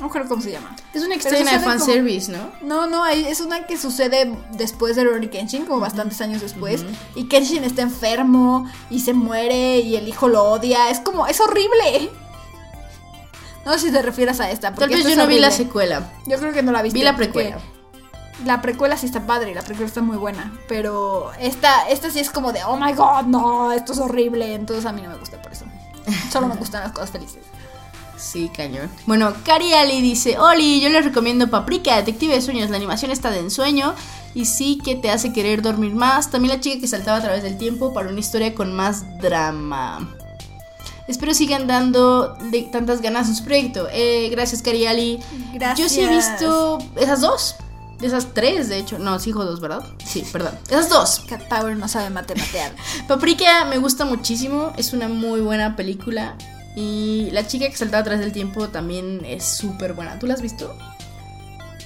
[0.00, 0.76] No creo cómo se llama.
[0.92, 2.50] Es una escena de sucede como- fanservice, ¿no?
[2.62, 6.84] No, no, es una que sucede después de Rurouni Kenshin, como bastantes años después.
[7.14, 10.90] Y Kenshin está enfermo y se muere y el hijo lo odia.
[10.90, 12.10] Es como, es horrible.
[13.64, 14.68] No sé si te refieres a esta.
[14.68, 16.12] Tal porque vez esta yo no vi la secuela.
[16.26, 16.98] Yo creo que no la viste.
[16.98, 17.58] Vi la precuela.
[18.44, 20.52] La precuela sí está padre, la precuela está muy buena.
[20.68, 24.54] Pero esta, esta sí es como de, oh my god, no, esto es horrible.
[24.54, 25.64] Entonces a mí no me gusta por eso.
[26.30, 27.42] Solo me gustan las cosas felices.
[28.26, 28.90] Sí, cañón.
[29.06, 32.70] Bueno, Cari Ali dice, Oli, yo les recomiendo Paprika, Detective de Sueños.
[32.70, 33.94] La animación está de ensueño
[34.34, 36.28] y sí que te hace querer dormir más.
[36.32, 40.12] También la chica que saltaba a través del tiempo para una historia con más drama.
[41.06, 43.86] Espero sigan dando de tantas ganas a su proyecto.
[43.92, 45.20] Eh, gracias, Cari Ali.
[45.54, 45.78] Gracias.
[45.78, 47.54] Yo sí he visto esas dos.
[48.02, 48.98] Esas tres, de hecho.
[48.98, 49.84] No, sí dijo dos, ¿verdad?
[50.04, 50.58] Sí, perdón.
[50.68, 51.20] Esas dos.
[51.28, 52.72] Cat Power no sabe matematear.
[53.08, 56.34] Paprika me gusta muchísimo, es una muy buena película.
[56.76, 60.18] Y la chica que saltaba atrás del tiempo también es súper buena.
[60.18, 60.76] ¿Tú la has visto?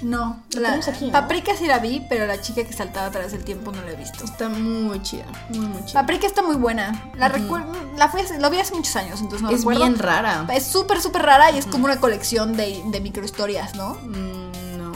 [0.02, 1.12] No, La aquí, ¿no?
[1.12, 3.92] Paprika sí la vi, pero la chica que saltaba a través del tiempo no la
[3.92, 4.24] he visto.
[4.24, 6.00] Está muy chida, muy, muy chida.
[6.00, 7.12] Paprika está muy buena.
[7.16, 9.82] La recuerdo, la fui lo vi hace muchos años, entonces no es recuerdo.
[9.82, 10.46] bien rara.
[10.54, 13.94] Es súper, súper rara y es como una colección de, de microhistorias, ¿no?
[13.94, 14.92] Mm, no.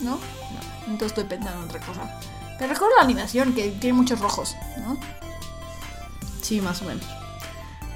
[0.00, 0.18] ¿No?
[0.86, 2.18] Entonces estoy pensando en otra cosa.
[2.58, 4.98] Pero recuerdo la animación, que tiene muchos rojos, ¿no?
[6.40, 7.04] Sí, más o menos.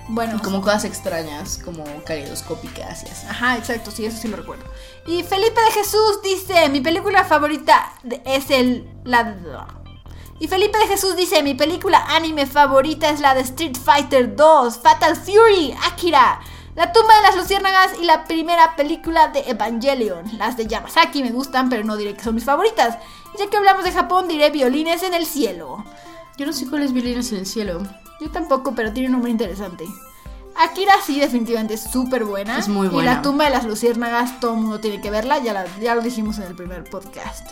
[0.09, 3.27] Bueno, Y como cosas extrañas, como caleidoscópicas y así.
[3.29, 4.65] Ajá, exacto, sí, eso sí lo recuerdo.
[5.07, 7.93] Y Felipe de Jesús dice, mi película favorita
[8.25, 8.89] es el...
[9.05, 9.37] La...
[10.41, 14.79] Y Felipe de Jesús dice, mi película anime favorita es la de Street Fighter 2,
[14.79, 16.41] Fatal Fury, Akira,
[16.75, 20.25] La tumba de las luciérnagas y la primera película de Evangelion.
[20.39, 22.99] Las de Yamazaki me gustan, pero no diré que son mis favoritas.
[23.35, 25.85] Y ya que hablamos de Japón, diré violines en el cielo.
[26.39, 27.83] Yo no sé cuál es Violines en el cielo.
[28.21, 29.85] Yo tampoco, pero tiene un nombre interesante.
[30.57, 32.59] Akira sí, definitivamente es súper buena.
[32.59, 33.15] Es muy Y buena.
[33.17, 36.03] la tumba de las luciérnagas, todo el mundo tiene que verla, ya, la- ya lo
[36.03, 37.49] dijimos en el primer podcast.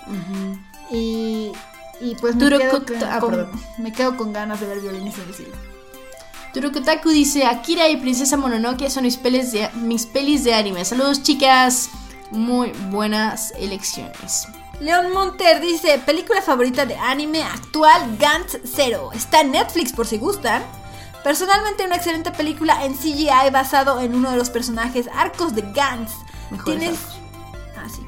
[0.90, 1.53] Y,
[2.01, 3.51] y pues me quedo, con, ah, perdón.
[3.79, 5.53] me quedo con ganas de ver violines en el cielo.
[6.53, 10.85] Turokotaku dice, Akira y Princesa Mononoke son mis pelis de, mis pelis de anime.
[10.85, 11.88] Saludos chicas.
[12.33, 14.47] Muy buenas elecciones.
[14.81, 19.12] Leon Monter dice, película favorita de anime actual, Gantz Zero.
[19.12, 20.62] Está en Netflix por si gustan.
[21.23, 26.12] Personalmente una excelente película en CGI basado en uno de los personajes arcos de Gantz.
[26.51, 26.99] Mejores Tienes...
[27.77, 28.07] Ah, sí.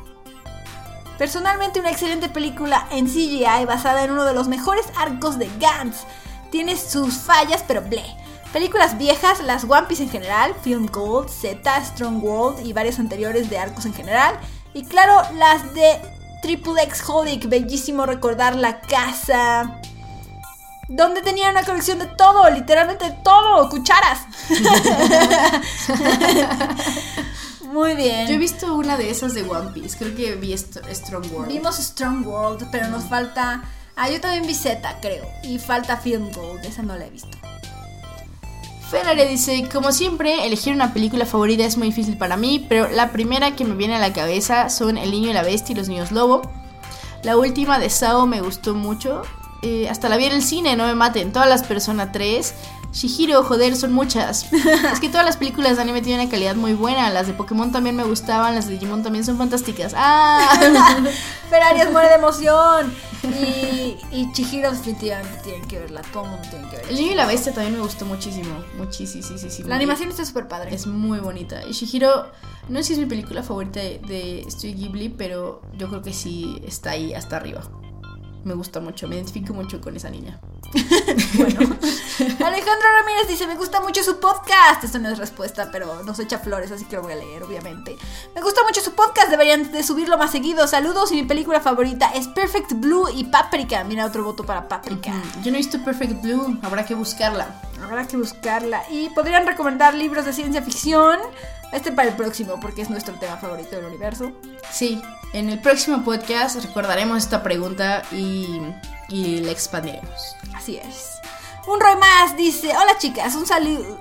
[1.19, 6.05] Personalmente una excelente película en CGI basada en uno de los mejores arcos de Gantz.
[6.51, 8.03] Tiene sus fallas, pero ble.
[8.51, 13.51] Películas viejas, las One Piece en general, Film Gold, Z, Strong World y varias anteriores
[13.51, 14.39] de arcos en general.
[14.73, 16.01] Y claro, las de
[16.43, 19.79] Triple X Holic, bellísimo recordar la casa.
[20.89, 24.27] Donde tenía una colección de todo, literalmente todo, cucharas.
[27.65, 28.27] Muy bien.
[28.29, 29.97] Yo he visto una de esas de One Piece.
[29.97, 31.49] Creo que vi St- Strong World.
[31.53, 33.63] Vimos Strong World, pero nos falta.
[33.97, 35.25] Ah, yo también vi Z, creo.
[35.43, 37.39] Y falta Film Gold, esa no la he visto.
[38.93, 43.11] Ferrari dice, como siempre, elegir una película favorita es muy difícil para mí, pero la
[43.11, 45.89] primera que me viene a la cabeza son El niño y la bestia y los
[45.89, 46.43] niños lobo.
[47.23, 49.23] La última de Sao me gustó mucho.
[49.63, 51.33] Eh, hasta la vi en el cine, no me maten.
[51.33, 52.55] Todas las Persona 3.
[52.93, 54.53] Shihiro, joder, son muchas.
[54.93, 57.09] es que todas las películas de anime tienen una calidad muy buena.
[57.11, 59.95] Las de Pokémon también me gustaban, las de Digimon también son fantásticas.
[59.97, 60.47] ¡Ah!
[61.51, 62.93] Ferrarias muere de emoción.
[63.25, 66.03] Y, y Chihiro definitivamente tienen que verla.
[66.13, 66.99] Todo el mundo tiene que El verla.
[67.01, 68.63] niño y la bestia también me gustó muchísimo.
[68.77, 69.69] Muchísimo.
[69.69, 70.75] La animación está súper padre.
[70.75, 71.65] Es muy bonita.
[71.67, 72.27] Y Shihiro,
[72.69, 76.13] no sé si es mi película favorita de, de Studio Ghibli, pero yo creo que
[76.13, 77.63] sí está ahí hasta arriba.
[78.45, 80.40] Me gusta mucho, me identifico mucho con esa niña.
[81.35, 81.61] Bueno.
[82.45, 84.85] Alejandro Ramírez dice, me gusta mucho su podcast.
[84.85, 87.97] Esto no es respuesta, pero nos echa flores, así que lo voy a leer, obviamente.
[88.35, 90.67] Me gusta mucho su podcast, deberían de subirlo más seguido.
[90.67, 93.83] Saludos y mi película favorita es Perfect Blue y Paprika.
[93.85, 95.13] Mira, otro voto para Paprika.
[95.43, 97.63] Yo no he visto Perfect Blue, habrá que buscarla.
[97.83, 98.83] Habrá que buscarla.
[98.90, 101.19] Y podrían recomendar libros de ciencia ficción.
[101.73, 104.33] Este para el próximo, porque es nuestro tema favorito del universo.
[104.70, 105.00] Sí,
[105.33, 108.60] en el próximo podcast recordaremos esta pregunta y,
[109.08, 110.37] y la expandiremos.
[110.54, 111.18] Así es.
[111.66, 113.98] Un Roy más dice, hola chicas, un saludo.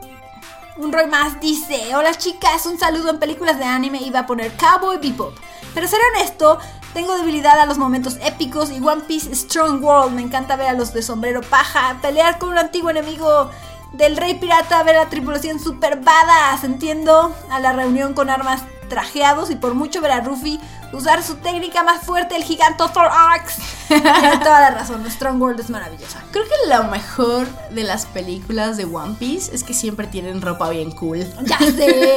[0.78, 4.52] Un Roy más dice, hola chicas, un saludo en películas de anime iba a poner
[4.54, 5.34] Cowboy Bebop.
[5.74, 6.60] Pero ser honesto,
[6.94, 10.14] tengo debilidad a los momentos épicos y One Piece Strong World.
[10.14, 13.50] Me encanta ver a los de sombrero paja pelear con un antiguo enemigo
[13.94, 18.64] del rey pirata, ver a la tripulación super badass, entiendo, a la reunión con armas
[18.90, 20.60] trajeados y por mucho ver a Ruffy
[20.94, 23.62] usar su técnica más fuerte, el gigante Thor Axe.
[23.88, 26.22] Tiene toda la razón, Strong World es maravillosa.
[26.32, 30.70] Creo que lo mejor de las películas de One Piece es que siempre tienen ropa
[30.70, 31.26] bien cool.
[31.46, 32.16] Ya sé,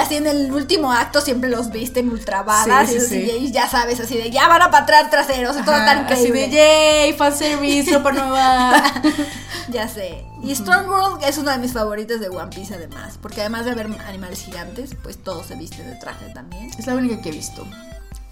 [0.00, 3.36] así en el último acto siempre los visten ultra badass Sí, sí, y, sí.
[3.46, 6.26] y ya sabes, así de ya van a patrar traseros, y todo Ajá, tan así
[6.26, 6.48] increíble.
[6.48, 8.82] de yay, fanservice, ropa nueva.
[9.70, 10.24] Ya sé.
[10.42, 13.74] Y Strong World es una de mis favoritas de One Piece además, porque además de
[13.74, 16.70] ver animales gigantes, pues todos se visten de traje también.
[16.78, 17.66] es la única que he visto.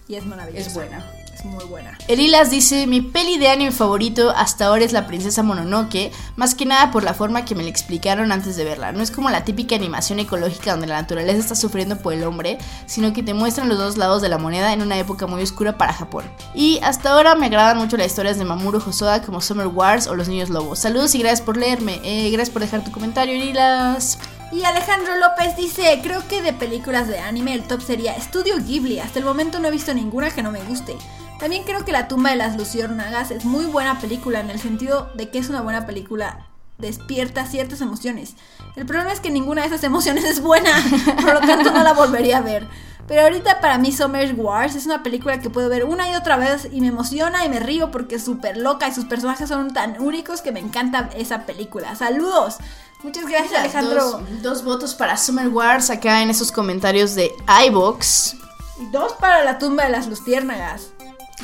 [0.09, 0.69] Y es maravillosa.
[0.69, 1.05] Es buena.
[1.35, 1.99] Es muy buena.
[2.09, 6.65] Elilas dice, mi peli de anime favorito hasta ahora es La Princesa Mononoke, más que
[6.65, 8.93] nada por la forma que me la explicaron antes de verla.
[8.93, 12.57] No es como la típica animación ecológica donde la naturaleza está sufriendo por el hombre,
[12.87, 15.77] sino que te muestran los dos lados de la moneda en una época muy oscura
[15.77, 16.25] para Japón.
[16.55, 20.15] Y hasta ahora me agradan mucho las historias de Mamoru Hosoda como Summer Wars o
[20.15, 20.79] Los Niños Lobos.
[20.79, 22.01] Saludos y gracias por leerme.
[22.03, 24.19] Eh, gracias por dejar tu comentario, Elilas.
[24.53, 29.01] Y Alejandro López dice, creo que de películas de anime el top sería Studio Ghibli.
[29.01, 30.97] Hasta el momento no he visto ninguna que no me guste.
[31.41, 35.11] También creo que La tumba de las luciérnagas es muy buena película en el sentido
[35.15, 36.47] de que es una buena película.
[36.79, 38.37] Despierta ciertas emociones.
[38.77, 40.71] El problema es que ninguna de esas emociones es buena,
[41.23, 42.69] por lo tanto no la volvería a ver.
[43.09, 46.37] Pero ahorita para mí Summer Wars es una película que puedo ver una y otra
[46.37, 49.73] vez y me emociona y me río porque es súper loca y sus personajes son
[49.73, 51.95] tan únicos que me encanta esa película.
[51.95, 52.59] Saludos.
[53.07, 54.03] Muchas gracias Alejandro.
[54.03, 57.31] Dos, dos votos para Summer Wars acá en esos comentarios de
[57.69, 58.35] iBox.
[58.81, 60.89] Y dos para la tumba de las luciérnagas.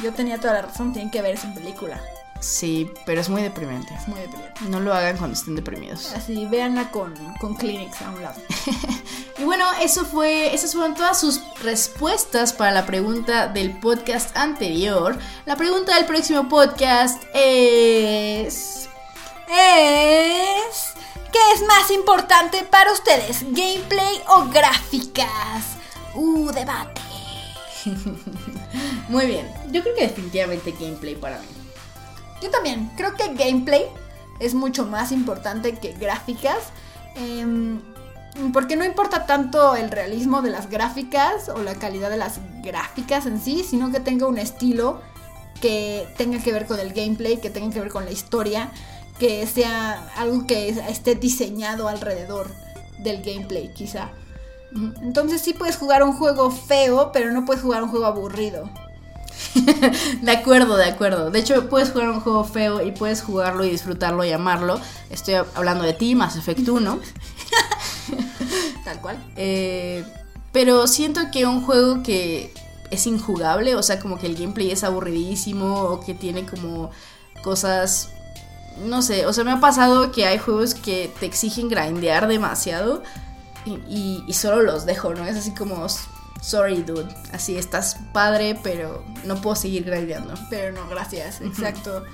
[0.03, 2.03] Yo tenía toda la razón, tienen que ver esa película.
[2.41, 3.95] Sí, pero es muy deprimente.
[3.95, 4.61] Es muy deprimente.
[4.63, 6.13] No lo hagan cuando estén deprimidos.
[6.17, 8.41] Así, véanla con, con Kleenex a un lado.
[9.39, 15.17] Y bueno, eso fue, esas fueron todas sus respuestas para la pregunta del podcast anterior.
[15.47, 18.89] La pregunta del próximo podcast es...
[19.49, 20.92] Es...
[21.33, 23.43] ¿Qué es más importante para ustedes?
[23.43, 25.79] ¿Gameplay o gráficas?
[26.15, 27.01] Uh, debate.
[29.09, 31.47] Muy bien, yo creo que definitivamente gameplay para mí.
[32.43, 33.87] Yo también, creo que gameplay
[34.41, 36.59] es mucho más importante que gráficas.
[37.15, 37.81] em,
[38.53, 43.27] porque no importa tanto el realismo de las gráficas o la calidad de las gráficas
[43.27, 45.01] en sí, sino que tenga un estilo
[45.61, 48.71] que tenga que ver con el gameplay, que tenga que ver con la historia,
[49.23, 52.51] que sea algo que esté diseñado alrededor
[52.99, 54.11] del gameplay, quizá.
[55.01, 58.69] Entonces sí puedes jugar un juego feo, pero no puedes jugar un juego aburrido.
[60.23, 61.31] De acuerdo, de acuerdo.
[61.31, 64.81] De hecho, puedes jugar un juego feo y puedes jugarlo y disfrutarlo y amarlo.
[65.09, 66.99] Estoy hablando de ti, Mass Effect 1.
[68.85, 69.25] Tal cual.
[69.37, 70.05] Eh,
[70.51, 72.53] pero siento que un juego que
[72.91, 76.91] es injugable, o sea, como que el gameplay es aburridísimo o que tiene como
[77.45, 78.09] cosas...
[78.79, 83.03] No sé, o sea, me ha pasado que hay juegos que te exigen grindear demasiado
[83.65, 85.25] y, y- y solo los dejo, ¿no?
[85.27, 85.87] Es así como,
[86.41, 90.35] sorry, dude, así estás padre, pero no puedo seguir grindeando.
[90.51, 91.41] Pero no, gracias.
[91.41, 92.05] Exacto.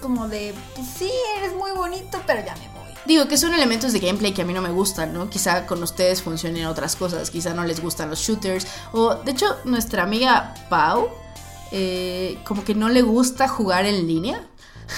[0.00, 2.92] Como de, pues sí, eres muy bonito, pero ya me voy.
[3.04, 5.28] Digo que son elementos de gameplay que a mí no me gustan, ¿no?
[5.28, 8.66] Quizá con ustedes funcionen otras cosas, quizá no les gustan los shooters.
[8.92, 11.08] O, de hecho, nuestra amiga Pau,
[11.72, 14.46] eh, como que no le gusta jugar en línea.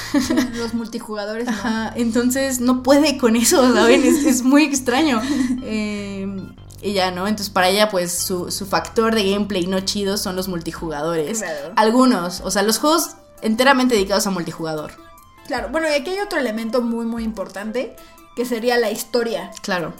[0.55, 1.53] Los multijugadores no.
[1.53, 4.05] Ajá, entonces no puede con eso, ¿saben?
[4.05, 5.20] Es, es muy extraño.
[5.66, 6.26] Eh,
[6.82, 7.26] y ya, ¿no?
[7.26, 11.38] Entonces para ella, pues su, su factor de gameplay no chido son los multijugadores.
[11.38, 11.72] Claro.
[11.76, 14.92] Algunos, o sea, los juegos enteramente dedicados a multijugador.
[15.47, 17.97] Claro, bueno, y aquí hay otro elemento muy, muy importante,
[18.36, 19.51] que sería la historia.
[19.62, 19.95] Claro.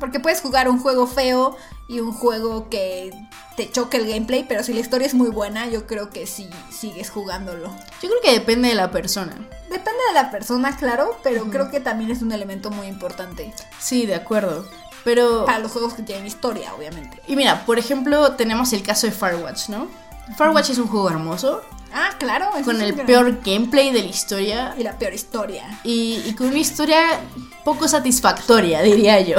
[0.00, 1.56] Porque puedes jugar un juego feo
[1.88, 3.10] y un juego que
[3.56, 6.48] te choque el gameplay, pero si la historia es muy buena, yo creo que sí
[6.70, 7.70] sigues jugándolo.
[8.02, 9.32] Yo creo que depende de la persona.
[9.70, 13.52] Depende de la persona, claro, pero creo que también es un elemento muy importante.
[13.80, 14.66] Sí, de acuerdo.
[15.02, 15.46] Pero...
[15.46, 17.20] Para los juegos que tienen historia, obviamente.
[17.26, 19.88] Y mira, por ejemplo, tenemos el caso de Firewatch, ¿no?
[20.36, 21.62] Firewatch es un juego hermoso,
[21.92, 22.50] Ah, claro.
[22.64, 25.80] con el peor gameplay de la historia Y la peor historia.
[25.84, 26.98] y, y con una historia
[27.64, 29.36] poco satisfactoria, diría yo.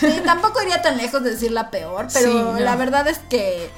[0.00, 2.58] Sí, tampoco iría tan lejos de decir la peor, pero Sí, no.
[2.60, 3.70] la verdad es que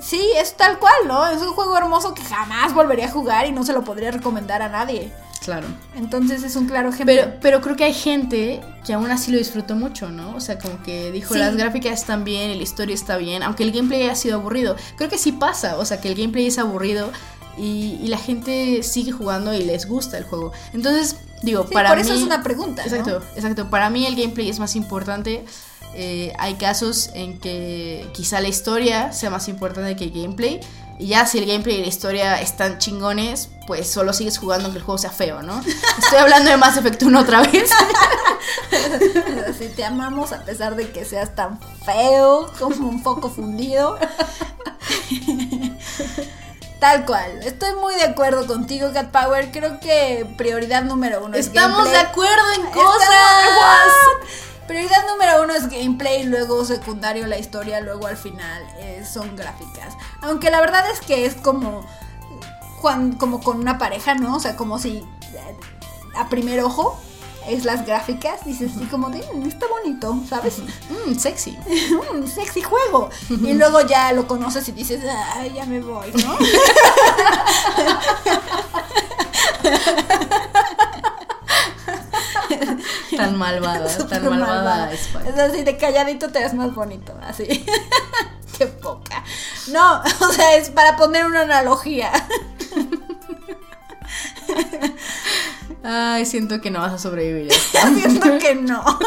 [0.00, 1.26] sí, es tal cual, ¿no?
[1.28, 4.62] Es un juego hermoso que jamás volvería a jugar y no se lo podría recomendar
[4.62, 5.12] a nadie.
[5.44, 5.66] Claro.
[5.96, 7.14] Entonces es un claro ejemplo.
[7.14, 10.34] Pero, pero creo que hay gente que aún así lo disfrutó mucho, ¿no?
[10.36, 11.40] O sea, como que dijo, Sí.
[11.40, 14.76] las gráficas están bien, la historia está bien, aunque el gameplay haya sido aburrido.
[14.96, 17.10] Creo que sí pasa, o sea, que el gameplay es aburrido
[17.58, 20.52] y, y la gente sigue jugando y les gusta el juego.
[20.72, 22.02] Entonces, digo, Sí, para por mí...
[22.02, 22.82] eso es una pregunta.
[22.84, 22.90] ¿no?
[22.90, 23.70] Exacto, exacto.
[23.70, 25.44] Para mí el gameplay es más importante.
[25.94, 30.60] Eh, hay casos en que quizá la historia sea más importante que el gameplay.
[30.98, 34.78] Y ya si el gameplay y la historia están chingones, pues solo sigues jugando aunque
[34.78, 35.60] el juego sea feo, ¿no?
[35.98, 37.70] Estoy hablando de Mass Effect 1 otra vez.
[39.48, 43.96] Así te amamos a pesar de que seas tan feo, como un poco fundido.
[46.80, 47.42] Tal cual.
[47.42, 49.50] Estoy muy de acuerdo contigo, Cat Power.
[49.50, 52.10] Creo que prioridad número uno es Estamos de gameplay.
[52.12, 53.08] acuerdo en cosas.
[54.68, 59.94] Prioridad número uno es gameplay, luego secundario la historia, luego al final eh, son gráficas.
[60.20, 61.84] Aunque la verdad es que es como,
[62.80, 64.36] cuan- como con una pareja, ¿no?
[64.36, 65.56] O sea, como si eh,
[66.16, 67.00] a primer ojo
[67.48, 70.58] es las gráficas, dices así como de, "Mm, está bonito, ¿sabes?
[70.60, 71.56] Mm, sexy.
[72.12, 73.10] Mm, sexy juego.
[73.30, 75.00] Y luego ya lo conoces y dices,
[75.34, 76.36] ay, ya me voy, ¿no?
[83.16, 84.54] Tan malvada, tan malvada.
[84.54, 84.92] malvada.
[84.92, 85.28] Spike.
[85.30, 87.46] Es así, de calladito te ves más bonito, así.
[88.56, 89.22] Qué poca.
[89.68, 92.10] No, o sea, es para poner una analogía.
[95.90, 97.50] Ay, siento que no vas a sobrevivir.
[97.94, 98.84] Siento que no.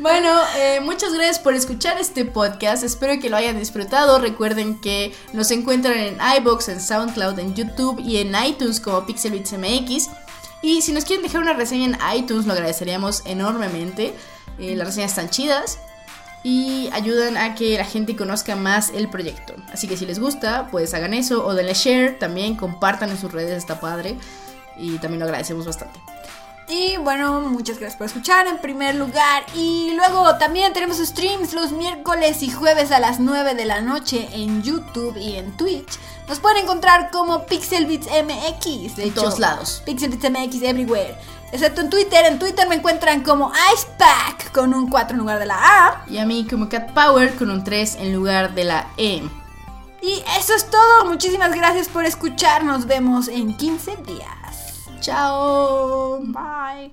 [0.00, 2.82] Bueno, eh, muchas gracias por escuchar este podcast.
[2.82, 4.18] Espero que lo hayan disfrutado.
[4.18, 9.52] Recuerden que nos encuentran en iBox, en SoundCloud, en YouTube y en iTunes como Pixelbits
[9.52, 10.10] MX.
[10.60, 14.14] Y si nos quieren dejar una reseña en iTunes, lo agradeceríamos enormemente.
[14.58, 15.78] Eh, las reseñas están chidas
[16.42, 19.54] y ayudan a que la gente conozca más el proyecto.
[19.72, 23.32] Así que si les gusta, pues hagan eso o denle share también, compartan en sus
[23.32, 24.18] redes, está padre.
[24.76, 26.00] Y también lo agradecemos bastante.
[26.68, 29.44] Y bueno, muchas gracias por escuchar en primer lugar.
[29.54, 34.28] Y luego también tenemos streams los miércoles y jueves a las 9 de la noche
[34.32, 35.98] en YouTube y en Twitch.
[36.26, 38.96] Nos pueden encontrar como Pixelbits MX.
[38.96, 39.82] De hecho, todos lados.
[39.84, 41.16] Pixelbits MX everywhere.
[41.52, 42.24] Excepto en Twitter.
[42.24, 46.04] En Twitter me encuentran como Icepack con un 4 en lugar de la A.
[46.08, 49.22] Y a mí como Cat Power con un 3 en lugar de la E.
[50.00, 51.04] Y eso es todo.
[51.04, 52.64] Muchísimas gracias por escuchar.
[52.64, 54.43] Nos vemos en 15 días.
[55.04, 56.24] Ciao.
[56.32, 56.90] Bye.